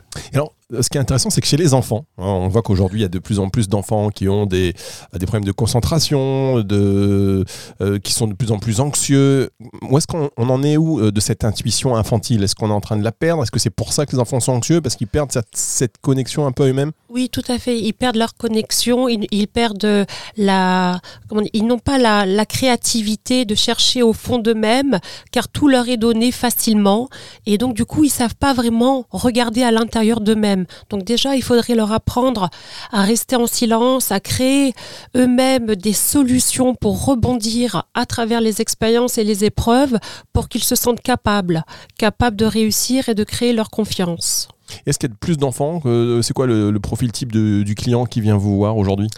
Ce 0.79 0.89
qui 0.89 0.97
est 0.97 1.01
intéressant, 1.01 1.29
c'est 1.29 1.41
que 1.41 1.47
chez 1.47 1.57
les 1.57 1.73
enfants, 1.73 2.05
hein, 2.17 2.25
on 2.25 2.47
voit 2.47 2.61
qu'aujourd'hui, 2.61 2.99
il 2.99 3.03
y 3.03 3.05
a 3.05 3.09
de 3.09 3.19
plus 3.19 3.39
en 3.39 3.49
plus 3.49 3.67
d'enfants 3.67 4.09
qui 4.09 4.29
ont 4.29 4.45
des, 4.45 4.73
des 5.13 5.25
problèmes 5.25 5.45
de 5.45 5.51
concentration, 5.51 6.61
de, 6.61 7.45
euh, 7.81 7.99
qui 7.99 8.13
sont 8.13 8.27
de 8.27 8.33
plus 8.33 8.51
en 8.51 8.59
plus 8.59 8.79
anxieux. 8.79 9.49
Où 9.89 9.97
est-ce 9.97 10.07
qu'on 10.07 10.29
en 10.37 10.63
est 10.63 10.77
où 10.77 10.99
euh, 10.99 11.11
de 11.11 11.19
cette 11.19 11.43
intuition 11.43 11.95
infantile? 11.95 12.43
Est-ce 12.43 12.55
qu'on 12.55 12.69
est 12.69 12.73
en 12.73 12.81
train 12.81 12.97
de 12.97 13.03
la 13.03 13.11
perdre? 13.11 13.43
Est-ce 13.43 13.51
que 13.51 13.59
c'est 13.59 13.69
pour 13.69 13.93
ça 13.93 14.05
que 14.05 14.13
les 14.13 14.19
enfants 14.19 14.39
sont 14.39 14.53
anxieux? 14.53 14.81
Parce 14.81 14.95
qu'ils 14.95 15.07
perdent 15.07 15.31
cette, 15.51 15.97
connexion 16.01 16.45
un 16.45 16.51
peu 16.51 16.69
eux-mêmes? 16.69 16.91
Oui, 17.09 17.29
tout 17.29 17.43
à 17.47 17.59
fait. 17.59 17.77
Ils 17.77 17.93
perdent 17.93 18.15
leur 18.15 18.35
connexion, 18.35 19.07
ils, 19.09 19.47
perdent 19.47 20.05
la... 20.37 20.99
Comment 21.27 21.41
ils 21.53 21.65
n'ont 21.65 21.79
pas 21.79 21.97
la, 21.97 22.25
la 22.25 22.45
créativité 22.45 23.45
de 23.45 23.55
chercher 23.55 24.03
au 24.03 24.13
fond 24.13 24.37
d'eux-mêmes, 24.37 24.99
car 25.31 25.47
tout 25.47 25.67
leur 25.67 25.89
est 25.89 25.97
donné 25.97 26.31
facilement. 26.31 27.09
Et 27.45 27.57
donc, 27.57 27.73
du 27.73 27.85
coup, 27.85 28.03
ils 28.03 28.09
savent 28.09 28.35
pas 28.35 28.53
vraiment 28.53 29.05
regarder 29.11 29.63
à 29.63 29.71
l'intérieur 29.71 30.21
d'eux-mêmes. 30.21 30.60
Donc 30.89 31.03
déjà, 31.03 31.35
il 31.35 31.43
faudrait 31.43 31.75
leur 31.75 31.91
apprendre 31.91 32.49
à 32.91 33.03
rester 33.03 33.35
en 33.35 33.47
silence, 33.47 34.11
à 34.11 34.19
créer 34.19 34.73
eux-mêmes 35.15 35.75
des 35.75 35.93
solutions 35.93 36.75
pour 36.75 37.05
rebondir 37.05 37.83
à 37.93 38.05
travers 38.05 38.41
les 38.41 38.61
expériences 38.61 39.17
et 39.17 39.23
les 39.23 39.45
épreuves 39.45 39.97
pour 40.33 40.49
qu'ils 40.49 40.63
se 40.63 40.75
sentent 40.75 41.01
capables, 41.01 41.63
capables 41.97 42.37
de 42.37 42.45
réussir 42.45 43.09
et 43.09 43.15
de 43.15 43.23
créer 43.23 43.53
leur 43.53 43.69
confiance. 43.69 44.47
Est-ce 44.85 44.99
qu'il 44.99 45.09
y 45.09 45.13
a 45.13 45.15
plus 45.19 45.37
d'enfants 45.37 45.81
C'est 46.21 46.33
quoi 46.33 46.47
le, 46.47 46.79
profil 46.79 47.11
type 47.11 47.31
du 47.31 47.75
client 47.75 48.05
qui 48.05 48.21
vient 48.21 48.37
vous 48.37 48.55
voir 48.55 48.77
aujourd'hui? 48.77 49.09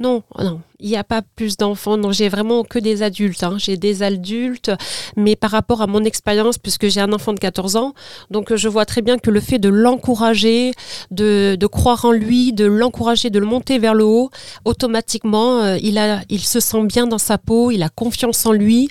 Non, 0.00 0.22
non, 0.38 0.60
il 0.80 0.88
n'y 0.88 0.96
a 0.96 1.02
pas 1.02 1.22
plus 1.22 1.56
d'enfants. 1.56 1.96
Non, 1.96 2.12
j'ai 2.12 2.28
vraiment 2.28 2.62
que 2.62 2.78
des 2.78 3.02
adultes. 3.02 3.42
Hein. 3.42 3.56
J'ai 3.58 3.76
des 3.76 4.04
adultes, 4.04 4.70
mais 5.16 5.34
par 5.34 5.50
rapport 5.50 5.82
à 5.82 5.88
mon 5.88 6.04
expérience, 6.04 6.56
puisque 6.56 6.86
j'ai 6.86 7.00
un 7.00 7.12
enfant 7.12 7.32
de 7.32 7.40
14 7.40 7.74
ans, 7.74 7.94
donc 8.30 8.54
je 8.54 8.68
vois 8.68 8.84
très 8.84 9.02
bien 9.02 9.18
que 9.18 9.30
le 9.30 9.40
fait 9.40 9.58
de 9.58 9.68
l'encourager, 9.68 10.70
de, 11.10 11.56
croire 11.66 12.04
en 12.04 12.12
lui, 12.12 12.52
de 12.52 12.64
l'encourager, 12.64 13.28
de 13.28 13.40
le 13.40 13.46
monter 13.46 13.80
vers 13.80 13.94
le 13.94 14.04
haut, 14.04 14.30
automatiquement, 14.64 15.62
euh, 15.62 15.76
il, 15.80 16.40
se 16.40 16.60
sent 16.60 16.84
bien 16.84 17.08
dans 17.08 17.18
sa 17.18 17.38
peau, 17.38 17.72
il 17.72 17.82
a 17.82 17.88
confiance 17.88 18.46
en 18.46 18.52
lui. 18.52 18.88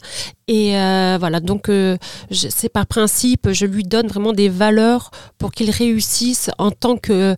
Et 0.49 0.77
euh, 0.77 1.17
voilà, 1.19 1.39
donc 1.39 1.69
euh, 1.69 1.97
c'est 2.31 2.69
par 2.69 2.85
principe, 2.85 3.49
je 3.51 3.65
lui 3.65 3.83
donne 3.83 4.07
vraiment 4.07 4.33
des 4.33 4.49
valeurs 4.49 5.11
pour 5.37 5.51
qu'il 5.51 5.69
réussisse 5.71 6.49
en 6.57 6.71
tant 6.71 6.97
que 6.97 7.35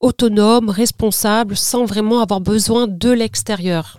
autonome, 0.00 0.70
responsable, 0.70 1.56
sans 1.56 1.84
vraiment 1.84 2.20
avoir 2.20 2.40
besoin 2.40 2.86
de 2.86 3.10
l'extérieur. 3.10 3.98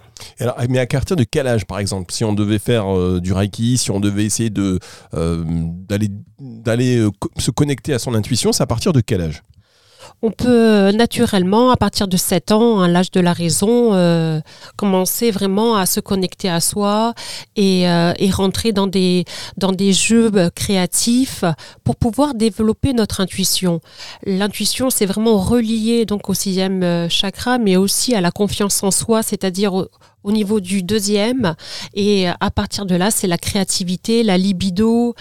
Mais 0.69 0.79
à 0.79 0.87
partir 0.87 1.15
de 1.15 1.23
quel 1.23 1.47
âge, 1.47 1.65
par 1.65 1.79
exemple, 1.79 2.11
si 2.11 2.23
on 2.23 2.33
devait 2.33 2.59
faire 2.59 2.93
euh, 2.95 3.19
du 3.19 3.33
Reiki, 3.33 3.77
si 3.77 3.91
on 3.91 3.99
devait 3.99 4.25
essayer 4.25 4.49
de 4.49 4.79
euh, 5.13 5.43
d'aller 5.45 6.09
d'aller 6.39 6.97
euh, 6.97 7.11
se 7.37 7.51
connecter 7.51 7.93
à 7.93 7.99
son 7.99 8.13
intuition, 8.13 8.51
c'est 8.51 8.63
à 8.63 8.67
partir 8.67 8.93
de 8.93 9.01
quel 9.01 9.21
âge? 9.21 9.43
On 10.21 10.31
peut 10.31 10.47
euh, 10.47 10.91
naturellement, 10.91 11.69
à 11.71 11.77
partir 11.77 12.07
de 12.07 12.17
7 12.17 12.51
ans, 12.51 12.81
à 12.81 12.87
l'âge 12.87 13.11
de 13.11 13.19
la 13.19 13.33
raison, 13.33 13.93
euh, 13.93 14.39
commencer 14.75 15.31
vraiment 15.31 15.75
à 15.75 15.85
se 15.85 15.99
connecter 15.99 16.49
à 16.49 16.59
soi 16.59 17.13
et, 17.55 17.87
euh, 17.87 18.13
rentrer 18.31 18.71
dans 18.71 18.87
des, 18.87 19.25
jeux 19.93 20.31
créatifs 20.53 21.43
pour 21.83 21.95
pouvoir 21.95 22.35
développer 22.35 22.93
notre 22.93 23.21
intuition. 23.21 23.79
L'intuition, 24.25 24.89
c'est 24.89 25.05
vraiment 25.05 25.37
relié 25.37 26.05
donc 26.05 26.29
au 26.29 26.33
sixième 26.33 27.09
chakra, 27.09 27.57
mais 27.57 27.77
aussi 27.77 28.13
à 28.13 28.21
la 28.21 28.31
confiance 28.31 28.83
en 28.83 28.91
soi, 28.91 29.23
c'est-à-dire 29.23 29.87
niveau 30.31 30.59
du 30.59 30.83
deuxième. 30.83 31.55
Et 31.93 32.27
à 32.27 32.51
partir 32.51 32.85
de 32.85 32.95
là, 32.95 33.11
c'est 33.11 33.27
la 33.27 33.37
créativité, 33.37 34.23
la 34.23 34.37
libido, 34.37 35.15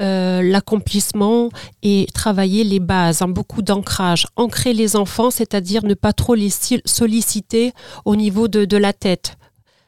euh, 0.00 0.42
l'accomplissement 0.42 1.50
et 1.82 2.06
travailler 2.14 2.64
les 2.64 2.80
bases, 2.80 3.22
hein, 3.22 3.28
beaucoup 3.28 3.62
d'ancrage. 3.62 4.26
Ancrer 4.36 4.72
les 4.72 4.96
enfants, 4.96 5.30
c'est-à-dire 5.30 5.84
ne 5.84 5.94
pas 5.94 6.12
trop 6.12 6.34
les 6.34 6.50
solliciter 6.84 7.72
au 8.04 8.16
niveau 8.16 8.48
de, 8.48 8.64
de 8.64 8.76
la 8.76 8.92
tête. 8.92 9.36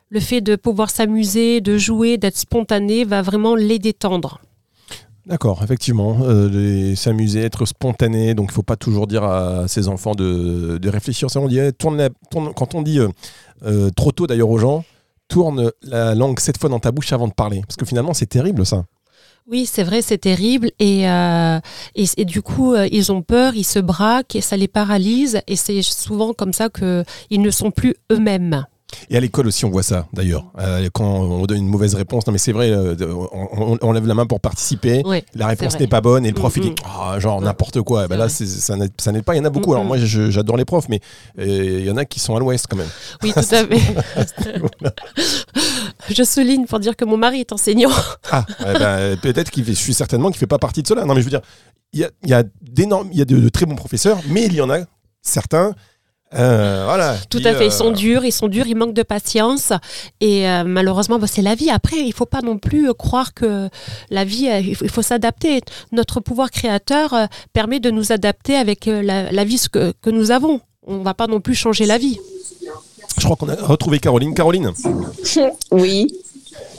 Le 0.09 0.21
fait 0.21 0.41
de 0.41 0.57
pouvoir 0.57 0.91
s'amuser, 0.91 1.61
de 1.61 1.77
jouer, 1.77 2.19
d'être 2.19 2.37
spontané 2.39 3.05
va 3.05 3.23
vraiment 3.23 3.57
les 3.57 3.79
détendre. 3.79 4.41
D'accord, 5.27 5.63
effectivement, 5.65 6.19
euh, 6.23 6.95
s'amuser, 6.97 7.41
être 7.41 7.65
spontané, 7.65 8.35
donc 8.35 8.49
il 8.49 8.53
ne 8.53 8.55
faut 8.55 8.63
pas 8.63 8.77
toujours 8.77 9.07
dire 9.07 9.25
à 9.25 9.69
ses 9.69 9.89
enfants 9.89 10.15
de, 10.15 10.89
réfléchir. 10.89 11.29
On 11.37 11.49
dit, 11.49 11.61
tourne 11.79 12.11
quand 12.31 12.75
on 12.75 12.83
dit 12.83 12.99
euh, 12.99 13.09
euh, 13.65 13.91
trop 13.91 14.13
tôt 14.13 14.27
d'ailleurs 14.27 14.51
aux 14.51 14.59
gens, 14.59 14.85
tourne 15.29 15.73
la 15.83 16.15
langue 16.15 16.39
sept 16.41 16.59
fois 16.59 16.69
dans 16.69 16.79
ta 16.79 16.93
bouche 16.93 17.11
avant 17.15 17.27
de 17.27 17.33
parler, 17.33 17.63
parce 17.67 17.77
que 17.77 17.87
finalement 17.87 18.13
c'est 18.13 18.27
terrible 18.27 18.67
ça. 18.67 18.85
Oui, 19.47 19.67
c'est 19.67 19.83
vrai, 19.83 20.03
c'est 20.03 20.19
terrible. 20.19 20.71
Et, 20.79 21.03
et, 21.05 22.25
du 22.25 22.41
coup, 22.41 22.75
ils 22.77 23.13
ont 23.13 23.21
peur, 23.21 23.55
ils 23.55 23.65
se 23.65 23.79
braquent 23.79 24.37
et 24.37 24.41
ça 24.41 24.57
les 24.57 24.69
paralyse. 24.69 25.43
Et 25.47 25.57
c'est 25.57 25.83
souvent 25.83 26.33
comme 26.33 26.55
ça 26.55 26.71
qu'ils 26.71 27.43
ne 27.43 27.51
sont 27.51 27.71
plus 27.71 27.95
eux-mêmes. 28.11 28.65
Et 29.11 29.17
à 29.17 29.21
l'école 29.21 29.47
aussi, 29.47 29.65
on 29.65 29.71
voit 29.71 29.83
ça 29.83 30.07
d'ailleurs. 30.13 30.47
Euh, 30.59 30.89
quand 30.93 31.05
on 31.05 31.47
donne 31.47 31.59
une 31.59 31.69
mauvaise 31.69 31.95
réponse, 31.95 32.27
non 32.27 32.33
mais 32.33 32.39
c'est 32.39 32.53
vrai, 32.53 32.71
euh, 32.71 32.95
on, 33.81 33.93
lève 33.93 34.07
la 34.07 34.15
main 34.15 34.27
pour 34.27 34.41
participer, 34.41 35.03
Oui, 35.05 35.23
la 35.35 35.47
réponse 35.47 35.79
n'est 35.79 35.87
pas 35.87 36.01
bonne 36.01 36.25
et 36.27 36.29
le 36.29 36.35
prof 36.35 36.57
il 36.57 36.63
dit 36.63 36.75
Ah, 36.85 37.19
genre 37.19 37.41
n'importe 37.41 37.83
quoi. 37.83 38.05
Et 38.05 38.09
ben 38.09 38.17
là, 38.17 38.29
ça 38.29 38.77
n'est 39.13 39.23
pas. 39.23 39.35
Il 39.35 39.39
y 39.39 39.41
en 39.41 39.45
a 39.45 39.51
beaucoup. 39.51 39.73
Alors 39.73 39.85
moi, 39.85 39.99
je- 39.99 40.31
j'adore 40.31 40.57
les 40.57 40.65
profs, 40.65 40.89
mais 40.89 41.01
euh, 41.39 41.79
il 41.81 41.87
y 41.87 41.91
en 41.91 41.97
a 41.97 42.05
qui 42.05 42.21
sont 42.21 42.37
à 42.37 42.41
l'ouest 42.41 42.67
quand 42.69 42.77
même. 42.77 42.89
Oui, 43.23 43.33
tout 43.33 43.41
à 43.41 43.67
fait. 43.67 43.81
Je 46.11 46.23
souligne 46.23 46.67
pour 46.67 46.81
dire 46.81 46.97
que 46.97 47.05
mon 47.05 47.17
mari 47.17 47.41
est 47.41 47.53
enseignant. 47.53 47.91
Ah, 48.31 48.45
eh 48.61 48.79
ben, 48.79 49.17
peut-être 49.19 49.51
qu'il 49.51 49.65
je 49.65 49.73
suis 49.73 49.95
certainement 49.95 50.31
qu'il 50.31 50.39
fait 50.39 50.47
pas 50.47 50.59
partie 50.59 50.83
de 50.83 50.89
cela. 50.89 51.05
Non, 51.05 51.15
mais 51.15 51.21
je 51.21 51.25
veux 51.25 51.31
dire, 51.31 51.41
il 51.93 52.01
y 52.01 52.05
a, 52.05 52.11
y 52.25 52.35
a 52.35 52.43
y 53.13 53.21
a 53.23 53.25
de, 53.25 53.37
de 53.39 53.49
très 53.49 53.67
bons 53.67 53.77
professeurs, 53.77 54.19
mais 54.29 54.47
il 54.47 54.55
y 54.55 54.61
en 54.61 54.71
a 54.71 54.79
certains. 55.23 55.75
Euh, 56.37 56.83
voilà. 56.85 57.17
Tout 57.31 57.41
à 57.45 57.55
fait. 57.55 57.67
Ils 57.67 57.69
euh, 57.69 57.71
sont 57.71 57.91
durs, 57.91 58.25
ils 58.25 58.33
sont 58.33 58.49
durs, 58.49 58.67
ils 58.67 58.77
manquent 58.77 58.95
de 58.95 59.03
patience. 59.03 59.73
Et 60.21 60.49
euh, 60.49 60.65
malheureusement, 60.65 61.19
bah, 61.19 61.27
c'est 61.27 61.43
la 61.43 61.55
vie. 61.55 61.71
Après, 61.71 61.99
il 61.99 62.13
faut 62.13 62.27
pas 62.27 62.43
non 62.43 62.59
plus 62.59 62.89
euh, 62.91 62.93
croire 62.93 63.35
que 63.35 63.69
la 64.11 64.25
vie, 64.25 64.49
euh, 64.49 64.61
il 64.61 64.91
faut, 64.91 65.03
s'adapter. 65.03 65.61
Notre 65.93 66.21
pouvoir 66.21 66.51
créateur 66.51 67.15
euh, 67.15 67.27
permet 67.53 67.81
de 67.81 67.91
nous 67.91 68.13
adapter 68.13 68.57
avec 68.57 68.89
euh, 68.89 69.03
la, 69.03 69.31
la 69.31 69.45
vie 69.45 69.63
que, 69.73 69.93
que 70.03 70.11
nous 70.11 70.31
avons. 70.31 70.61
On 70.87 70.99
va 70.99 71.15
pas 71.15 71.27
non 71.27 71.41
plus 71.41 71.55
changer 71.55 71.87
la 71.87 71.99
vie. 71.99 72.19
Je 73.19 73.25
crois 73.25 73.37
qu'on 73.37 73.49
a 73.49 73.55
retrouvé 73.55 74.01
Caroline. 74.01 74.35
Caroline, 74.35 74.73
Oui. 75.71 76.09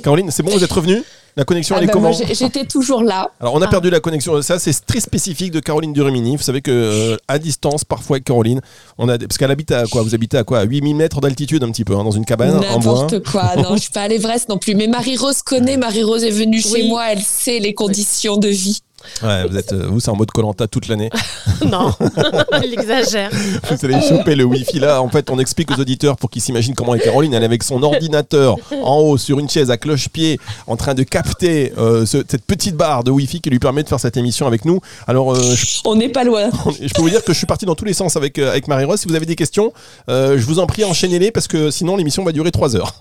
Caroline, 0.04 0.32
c'est 0.32 0.44
bon, 0.44 0.52
vous 0.52 0.64
êtes 0.64 0.72
revenue? 0.72 1.02
La 1.38 1.44
connexion, 1.44 1.76
Ah 1.76 1.80
elle 1.80 1.84
est 1.84 1.88
bah, 1.88 1.94
comment 1.94 2.12
j'étais 2.14 2.64
toujours 2.66 3.04
là. 3.04 3.30
Alors 3.42 3.56
on 3.56 3.62
a 3.62 3.66
Ah. 3.66 3.70
perdu 3.70 3.90
la 3.90 4.00
connexion. 4.00 4.42
Ça 4.42 4.58
c'est 4.58 4.74
très 4.86 5.00
spécifique 5.02 5.52
de 5.52 5.60
Caroline 5.60 5.92
Durumini. 5.92 6.38
Vous 6.38 6.44
savez 6.44 6.62
que 6.62 6.72
euh, 6.72 7.18
à 7.28 7.40
distance 7.40 7.84
parfois 7.84 8.16
avec 8.16 8.24
Caroline, 8.24 8.62
on 8.98 9.10
a 9.10 9.18
parce 9.18 9.38
qu'elle 9.38 9.52
habite 9.52 9.72
à 9.72 9.86
quoi? 9.86 10.02
Vous 10.02 10.16
habitez 10.16 10.38
à 10.38 10.44
quoi? 10.46 10.60
À 10.60 10.64
8000 10.64 10.96
mètres 10.96 11.20
d'altitude 11.20 11.64
un 11.64 11.72
petit 11.72 11.84
peu 11.84 11.96
hein, 11.96 12.04
dans 12.06 12.12
une 12.12 12.24
cabane 12.26 12.52
en 12.56 12.60
bois. 12.60 12.70
N'importe 12.70 13.24
quoi. 13.30 13.52
Non, 13.58 13.76
je 13.76 13.82
suis 13.82 13.92
pas 13.92 14.04
à 14.04 14.08
l'Everest 14.08 14.48
non 14.50 14.58
plus. 14.58 14.76
Mais 14.76 14.88
Marie-Rose 14.88 15.42
connaît. 15.42 15.78
Marie-Rose 15.78 16.24
est 16.24 16.32
venue 16.32 16.62
chez 16.62 16.88
moi. 16.88 17.12
Elle 17.12 17.22
sait 17.22 17.60
les 17.60 17.74
conditions 17.74 18.38
de 18.38 18.48
vie. 18.48 18.80
Ouais, 19.24 19.48
vous 19.48 19.58
êtes 19.58 19.74
euh, 19.74 19.88
vous 19.88 20.00
c'est 20.00 20.10
en 20.10 20.16
mode 20.16 20.32
Colanta 20.32 20.68
toute 20.68 20.88
l'année. 20.88 21.10
non, 21.66 21.94
il 22.64 22.74
exagère. 22.74 23.30
vous 23.32 23.86
allez 23.86 24.02
choper 24.02 24.36
le 24.36 24.44
wifi 24.44 24.80
là. 24.80 25.02
En 25.02 25.10
fait, 25.10 25.30
on 25.30 25.40
explique 25.40 25.72
aux 25.72 25.80
auditeurs 25.80 26.16
pour 26.18 26.30
qu'ils 26.30 26.42
s'imaginent 26.42 26.76
comment 26.76 26.96
est 26.96 27.00
Caroline. 27.00 27.34
Elle 27.34 27.44
est 27.44 27.46
avec 27.46 27.64
son 27.64 27.82
ordinateur 27.84 28.56
en 28.84 28.98
haut 29.00 29.18
sur 29.18 29.40
une 29.40 29.50
chaise 29.50 29.72
à 29.72 29.78
cloche-pied, 29.78 30.40
en 30.68 30.76
train 30.76 30.94
de 30.94 31.04
capter 31.04 31.74
euh, 31.78 32.06
ce- 32.06 32.24
cette 32.28 32.46
petite 32.46 32.76
barre 32.76 33.04
de 33.04 33.12
wifi 33.12 33.42
qui 33.42 33.50
lui 33.50 33.60
permet 33.60 33.84
de 33.84 33.90
faire 33.90 34.00
cette 34.00 34.18
émission 34.18 34.48
avec 34.48 34.66
nous. 34.66 34.80
Alors 35.08 35.34
euh, 35.34 35.56
je 35.56 35.80
On 35.86 35.96
n'est 35.96 36.10
pas 36.10 36.24
loin. 36.24 36.50
Je 36.82 36.94
peux 36.94 37.02
vous 37.02 37.10
dire 37.10 37.24
que 37.24 37.34
je 37.34 37.38
suis 37.38 37.48
parti 37.48 37.66
dans 37.66 37.76
tous 37.76 37.86
les 37.86 37.94
sens 37.94 38.16
avec, 38.16 38.38
euh, 38.40 38.50
avec 38.52 38.68
Marie-Rose. 38.68 39.00
Si 39.00 39.08
vous 39.08 39.16
avez 39.16 39.26
des 39.26 39.36
questions, 39.36 39.72
euh, 40.10 40.38
je 40.38 40.46
vous 40.46 40.60
en 40.60 40.68
prie, 40.68 40.84
enchaînez-les 40.84 41.32
parce 41.32 41.48
que 41.48 41.72
sinon 41.72 41.96
l'émission 41.96 42.24
va 42.24 42.32
durer 42.32 42.52
3 42.52 42.76
heures. 42.76 42.94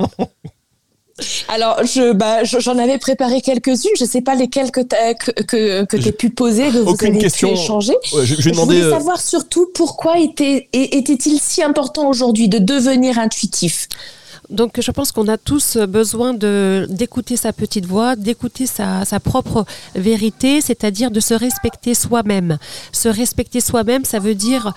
Alors, 1.49 1.85
je, 1.85 2.13
bah, 2.13 2.43
je- 2.43 2.59
j'en 2.59 2.77
avais 2.79 2.99
préparé 2.99 3.41
quelques-unes. 3.41 3.91
Je 3.97 4.05
sais 4.05 4.21
pas 4.21 4.35
lesquelles 4.35 4.71
que 4.73 4.81
t'as, 4.81 5.15
que, 5.15 5.31
que, 5.43 5.85
que 5.85 6.11
pu 6.11 6.31
poser, 6.31 6.71
que 6.71 6.79
vous 6.79 6.91
Aucune 6.91 7.11
avez 7.13 7.19
question. 7.19 7.49
pu 7.49 7.55
échanger. 7.55 7.93
Ouais, 8.13 8.25
je, 8.27 8.35
je 8.35 8.37
vais 8.37 8.43
Je 8.43 8.51
demander. 8.51 8.75
voulais 8.81 8.87
euh, 8.87 8.91
savoir 8.99 9.21
surtout 9.21 9.69
pourquoi 9.75 10.19
était, 10.19 10.69
était-il 10.73 11.39
si 11.41 11.63
important 11.63 12.09
aujourd'hui 12.09 12.49
de 12.49 12.59
devenir 12.59 13.19
intuitif? 13.19 13.89
Donc 14.51 14.79
je 14.79 14.91
pense 14.91 15.11
qu'on 15.11 15.27
a 15.29 15.39
tous 15.39 15.79
besoin 15.79 16.35
de 16.35 16.87
d'écouter 16.91 17.35
sa 17.39 17.55
petite 17.55 17.87
voix, 17.87 18.15
d'écouter 18.15 18.67
sa, 18.67 19.07
sa 19.07 19.19
propre 19.19 19.65
vérité, 19.95 20.61
c'est-à-dire 20.61 21.11
de 21.11 21.19
se 21.21 21.33
respecter 21.33 21.95
soi-même. 21.95 22.59
Se 22.93 23.09
respecter 23.09 23.61
soi-même, 23.63 24.05
ça 24.05 24.19
veut 24.19 24.35
dire 24.35 24.75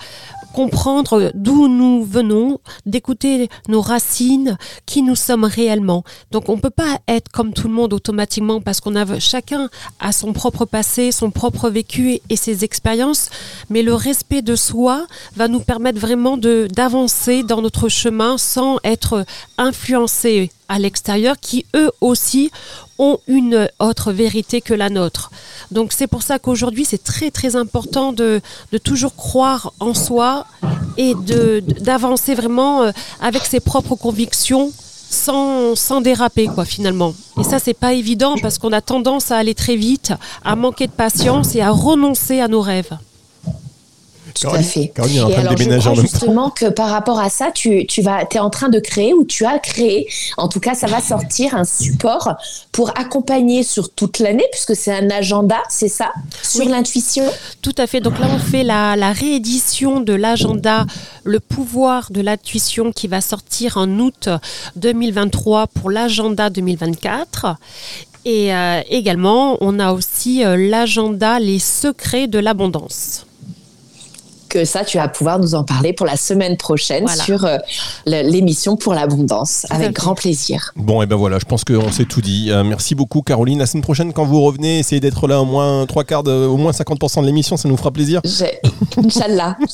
comprendre 0.52 1.32
d'où 1.34 1.68
nous 1.68 2.04
venons, 2.04 2.60
d'écouter 2.86 3.48
nos 3.68 3.80
racines, 3.80 4.56
qui 4.86 5.02
nous 5.02 5.16
sommes 5.16 5.44
réellement. 5.44 6.04
Donc 6.30 6.48
on 6.48 6.58
peut 6.58 6.70
pas 6.70 6.98
être 7.06 7.30
comme 7.30 7.52
tout 7.52 7.68
le 7.68 7.74
monde 7.74 7.92
automatiquement 7.92 8.60
parce 8.60 8.80
qu'on 8.80 8.96
a 8.96 9.18
chacun 9.18 9.68
a 10.00 10.12
son 10.12 10.32
propre 10.32 10.64
passé, 10.64 11.12
son 11.12 11.30
propre 11.30 11.70
vécu 11.70 12.20
et, 12.28 12.36
ses 12.36 12.64
expériences, 12.64 13.30
mais 13.70 13.82
le 13.82 13.94
respect 13.94 14.42
de 14.42 14.56
soi 14.56 15.06
va 15.36 15.48
nous 15.48 15.60
permettre 15.60 15.98
vraiment 15.98 16.36
d'avancer 16.36 17.42
dans 17.42 17.62
notre 17.62 17.88
chemin 17.88 18.38
sans 18.38 18.78
être 18.84 19.24
influencés 19.56 20.50
à 20.68 20.78
l'extérieur 20.78 21.36
qui 21.40 21.66
eux 21.74 21.90
aussi 22.00 22.50
ont 22.98 23.18
une 23.26 23.68
autre 23.78 24.12
vérité 24.12 24.60
que 24.60 24.74
la 24.74 24.90
nôtre. 24.90 25.30
Donc 25.70 25.92
c'est 25.92 26.06
pour 26.06 26.22
ça 26.22 26.38
qu'aujourd'hui 26.38 26.84
c'est 26.84 27.02
très 27.02 27.30
très 27.30 27.56
important 27.56 28.12
de, 28.12 28.40
toujours 28.82 29.14
croire 29.14 29.72
en 29.80 29.94
soi 29.94 30.46
et 30.96 31.14
d'avancer 31.80 32.34
vraiment 32.34 32.82
euh, 32.82 32.90
avec 33.20 33.44
ses 33.44 33.60
propres 33.60 33.94
convictions 33.94 34.72
sans, 35.10 35.74
sans 35.74 36.00
déraper 36.00 36.46
quoi 36.46 36.64
finalement. 36.64 37.14
Et 37.40 37.44
ça 37.44 37.58
c'est 37.58 37.74
pas 37.74 37.92
évident 37.94 38.34
parce 38.40 38.58
qu'on 38.58 38.72
a 38.72 38.80
tendance 38.80 39.30
à 39.30 39.38
aller 39.38 39.54
très 39.54 39.76
vite, 39.76 40.12
à 40.44 40.56
manquer 40.56 40.86
de 40.86 40.92
patience 40.92 41.54
et 41.54 41.60
à 41.60 41.70
renoncer 41.70 42.40
à 42.40 42.48
nos 42.48 42.60
rêves. 42.60 42.96
Tout 44.40 44.48
à 44.48 44.62
fait. 44.62 44.88
Caroline 44.94 45.16
est 45.18 45.22
en 45.22 45.28
Et 45.28 45.42
de 45.48 45.54
déménager 45.54 45.88
en 45.88 45.94
temps. 45.94 46.00
justement 46.00 46.50
que 46.50 46.66
par 46.66 46.90
rapport 46.90 47.18
à 47.20 47.28
ça, 47.30 47.50
tu, 47.52 47.86
tu 47.86 48.02
vas, 48.02 48.22
es 48.22 48.38
en 48.38 48.50
train 48.50 48.68
de 48.68 48.78
créer 48.80 49.14
ou 49.14 49.24
tu 49.24 49.44
as 49.44 49.58
créé, 49.58 50.06
en 50.36 50.48
tout 50.48 50.60
cas, 50.60 50.74
ça 50.74 50.86
va 50.86 51.00
sortir 51.00 51.54
un 51.54 51.64
support 51.64 52.34
pour 52.72 52.90
accompagner 52.98 53.62
sur 53.62 53.92
toute 53.92 54.18
l'année, 54.18 54.46
puisque 54.52 54.76
c'est 54.76 54.92
un 54.92 55.10
agenda, 55.10 55.56
c'est 55.68 55.88
ça, 55.88 56.12
sur 56.42 56.64
Oui. 56.64 56.68
l'intuition? 56.70 57.24
Tout 57.62 57.74
à 57.78 57.86
fait. 57.86 58.00
Donc 58.00 58.18
là, 58.18 58.26
on 58.32 58.38
fait 58.38 58.62
la, 58.64 58.96
la 58.96 59.12
réédition 59.12 60.00
de 60.00 60.12
l'agenda 60.12 60.86
Le 61.24 61.40
pouvoir 61.40 62.10
de 62.10 62.20
l'intuition 62.20 62.92
qui 62.92 63.06
va 63.08 63.20
sortir 63.20 63.76
en 63.76 63.88
août 63.98 64.28
2023 64.76 65.66
pour 65.68 65.90
l'agenda 65.90 66.50
2024. 66.50 67.56
Et 68.24 68.52
euh, 68.54 68.80
également, 68.90 69.56
on 69.60 69.78
a 69.78 69.92
aussi 69.92 70.44
euh, 70.44 70.56
l'agenda 70.56 71.38
Les 71.38 71.58
secrets 71.58 72.26
de 72.26 72.38
l'abondance. 72.38 73.24
Que 74.48 74.64
ça, 74.64 74.84
tu 74.84 74.96
vas 74.98 75.08
pouvoir 75.08 75.38
nous 75.38 75.54
en 75.54 75.62
parler 75.64 75.92
pour 75.92 76.06
la 76.06 76.16
semaine 76.16 76.56
prochaine 76.56 77.04
Voilà. 77.04 77.22
sur 77.22 77.44
euh, 77.44 77.58
l'émission 78.06 78.76
pour 78.76 78.94
l'abondance, 78.94 79.66
avec 79.70 79.92
grand 79.92 80.14
plaisir. 80.14 80.72
Bon, 80.76 81.02
et 81.02 81.06
ben 81.06 81.16
voilà, 81.16 81.38
je 81.38 81.44
pense 81.44 81.64
qu'on 81.64 81.92
s'est 81.92 82.04
tout 82.06 82.20
dit. 82.22 82.50
Euh, 82.50 82.64
merci 82.64 82.94
beaucoup, 82.94 83.22
Caroline. 83.22 83.58
La 83.58 83.66
semaine 83.66 83.82
prochaine, 83.82 84.12
quand 84.12 84.24
vous 84.24 84.40
revenez, 84.42 84.78
essayez 84.78 85.00
d'être 85.00 85.26
là 85.28 85.40
au 85.40 85.44
moins 85.44 85.84
trois 85.86 86.04
quarts, 86.04 86.22
de- 86.22 86.46
au 86.46 86.56
moins 86.56 86.72
50% 86.72 87.20
de 87.20 87.26
l'émission, 87.26 87.56
ça 87.56 87.68
nous 87.68 87.76
fera 87.76 87.90
plaisir. 87.90 88.20
J'ai- 88.24 88.58
Inch'Allah. 88.96 89.56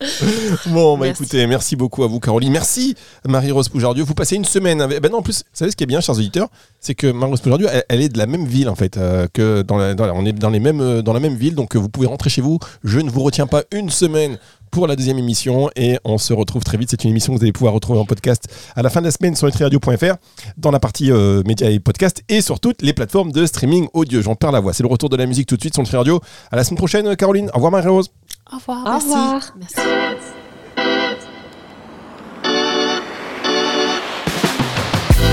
Bon, 0.66 0.96
bah 0.96 1.06
Merci. 1.06 1.22
écoutez, 1.22 1.46
merci 1.46 1.76
beaucoup 1.76 2.04
à 2.04 2.06
vous, 2.06 2.20
Caroline. 2.20 2.52
Merci, 2.52 2.94
Marie-Rose 3.26 3.68
Poujardieu. 3.68 4.04
Vous 4.04 4.14
passez 4.14 4.36
une 4.36 4.44
semaine 4.44 4.80
avec. 4.80 5.00
Ben 5.02 5.10
non, 5.10 5.18
en 5.18 5.22
plus, 5.22 5.38
vous 5.38 5.44
savez 5.52 5.70
ce 5.70 5.76
qui 5.76 5.84
est 5.84 5.88
bien, 5.88 6.00
chers 6.00 6.14
auditeurs, 6.16 6.48
c'est 6.80 6.94
que 6.94 7.08
Marie-Rose 7.10 7.40
Poujardieu, 7.40 7.66
elle, 7.70 7.84
elle 7.88 8.02
est 8.02 8.08
de 8.08 8.18
la 8.18 8.26
même 8.26 8.46
ville, 8.46 8.68
en 8.68 8.74
fait, 8.76 8.96
euh, 8.96 9.26
que 9.32 9.62
dans 9.62 9.76
la, 9.76 9.94
dans 9.94 10.06
la- 10.06 10.14
on 10.14 10.24
est 10.24 10.32
dans, 10.32 10.50
les 10.50 10.60
mêmes, 10.60 10.80
euh, 10.80 11.02
dans 11.02 11.12
la 11.12 11.20
même 11.20 11.34
ville, 11.34 11.54
donc 11.54 11.74
euh, 11.74 11.78
vous 11.78 11.88
pouvez 11.88 12.06
rentrer 12.06 12.30
chez 12.30 12.42
vous. 12.42 12.58
Je 12.84 13.00
ne 13.00 13.10
vous 13.10 13.22
retiens 13.22 13.46
pas 13.46 13.62
une 13.72 13.90
semaine 13.90 14.38
pour 14.70 14.86
la 14.86 14.96
deuxième 14.96 15.18
émission 15.18 15.70
et 15.76 15.98
on 16.04 16.18
se 16.18 16.34
retrouve 16.34 16.62
très 16.62 16.76
vite. 16.76 16.90
C'est 16.90 17.02
une 17.04 17.10
émission 17.10 17.32
que 17.32 17.38
vous 17.38 17.44
allez 17.44 17.52
pouvoir 17.54 17.72
retrouver 17.72 17.98
en 17.98 18.04
podcast 18.04 18.44
à 18.76 18.82
la 18.82 18.90
fin 18.90 19.00
de 19.00 19.06
la 19.06 19.10
semaine 19.10 19.34
sur 19.34 19.46
nutriradio.fr 19.46 20.16
dans 20.58 20.70
la 20.70 20.78
partie 20.78 21.10
euh, 21.10 21.42
médias 21.46 21.70
et 21.70 21.80
podcast 21.80 22.22
et 22.28 22.42
sur 22.42 22.60
toutes 22.60 22.82
les 22.82 22.92
plateformes 22.92 23.32
de 23.32 23.46
streaming 23.46 23.88
audio. 23.94 24.20
J'en 24.20 24.34
perds 24.34 24.52
la 24.52 24.60
voix. 24.60 24.74
C'est 24.74 24.82
le 24.82 24.90
retour 24.90 25.08
de 25.08 25.16
la 25.16 25.24
musique 25.24 25.48
tout 25.48 25.56
de 25.56 25.60
suite 25.62 25.72
sur 25.72 25.82
Nutri 25.82 25.96
Radio. 25.96 26.20
À 26.52 26.56
la 26.56 26.64
semaine 26.64 26.76
prochaine, 26.76 27.16
Caroline. 27.16 27.48
Au 27.52 27.56
revoir, 27.56 27.72
Marie-Rose. 27.72 28.10
Au 28.52 28.56
revoir. 28.56 28.86
Au 28.86 28.90
merci. 28.90 29.06
revoir. 29.08 29.54
Merci. 29.58 29.76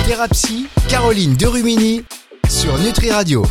Thérapie, 0.05 0.67
Caroline 0.87 1.35
Derumini 1.35 2.03
sur 2.47 2.77
Nutri 2.77 3.11
Radio. 3.11 3.43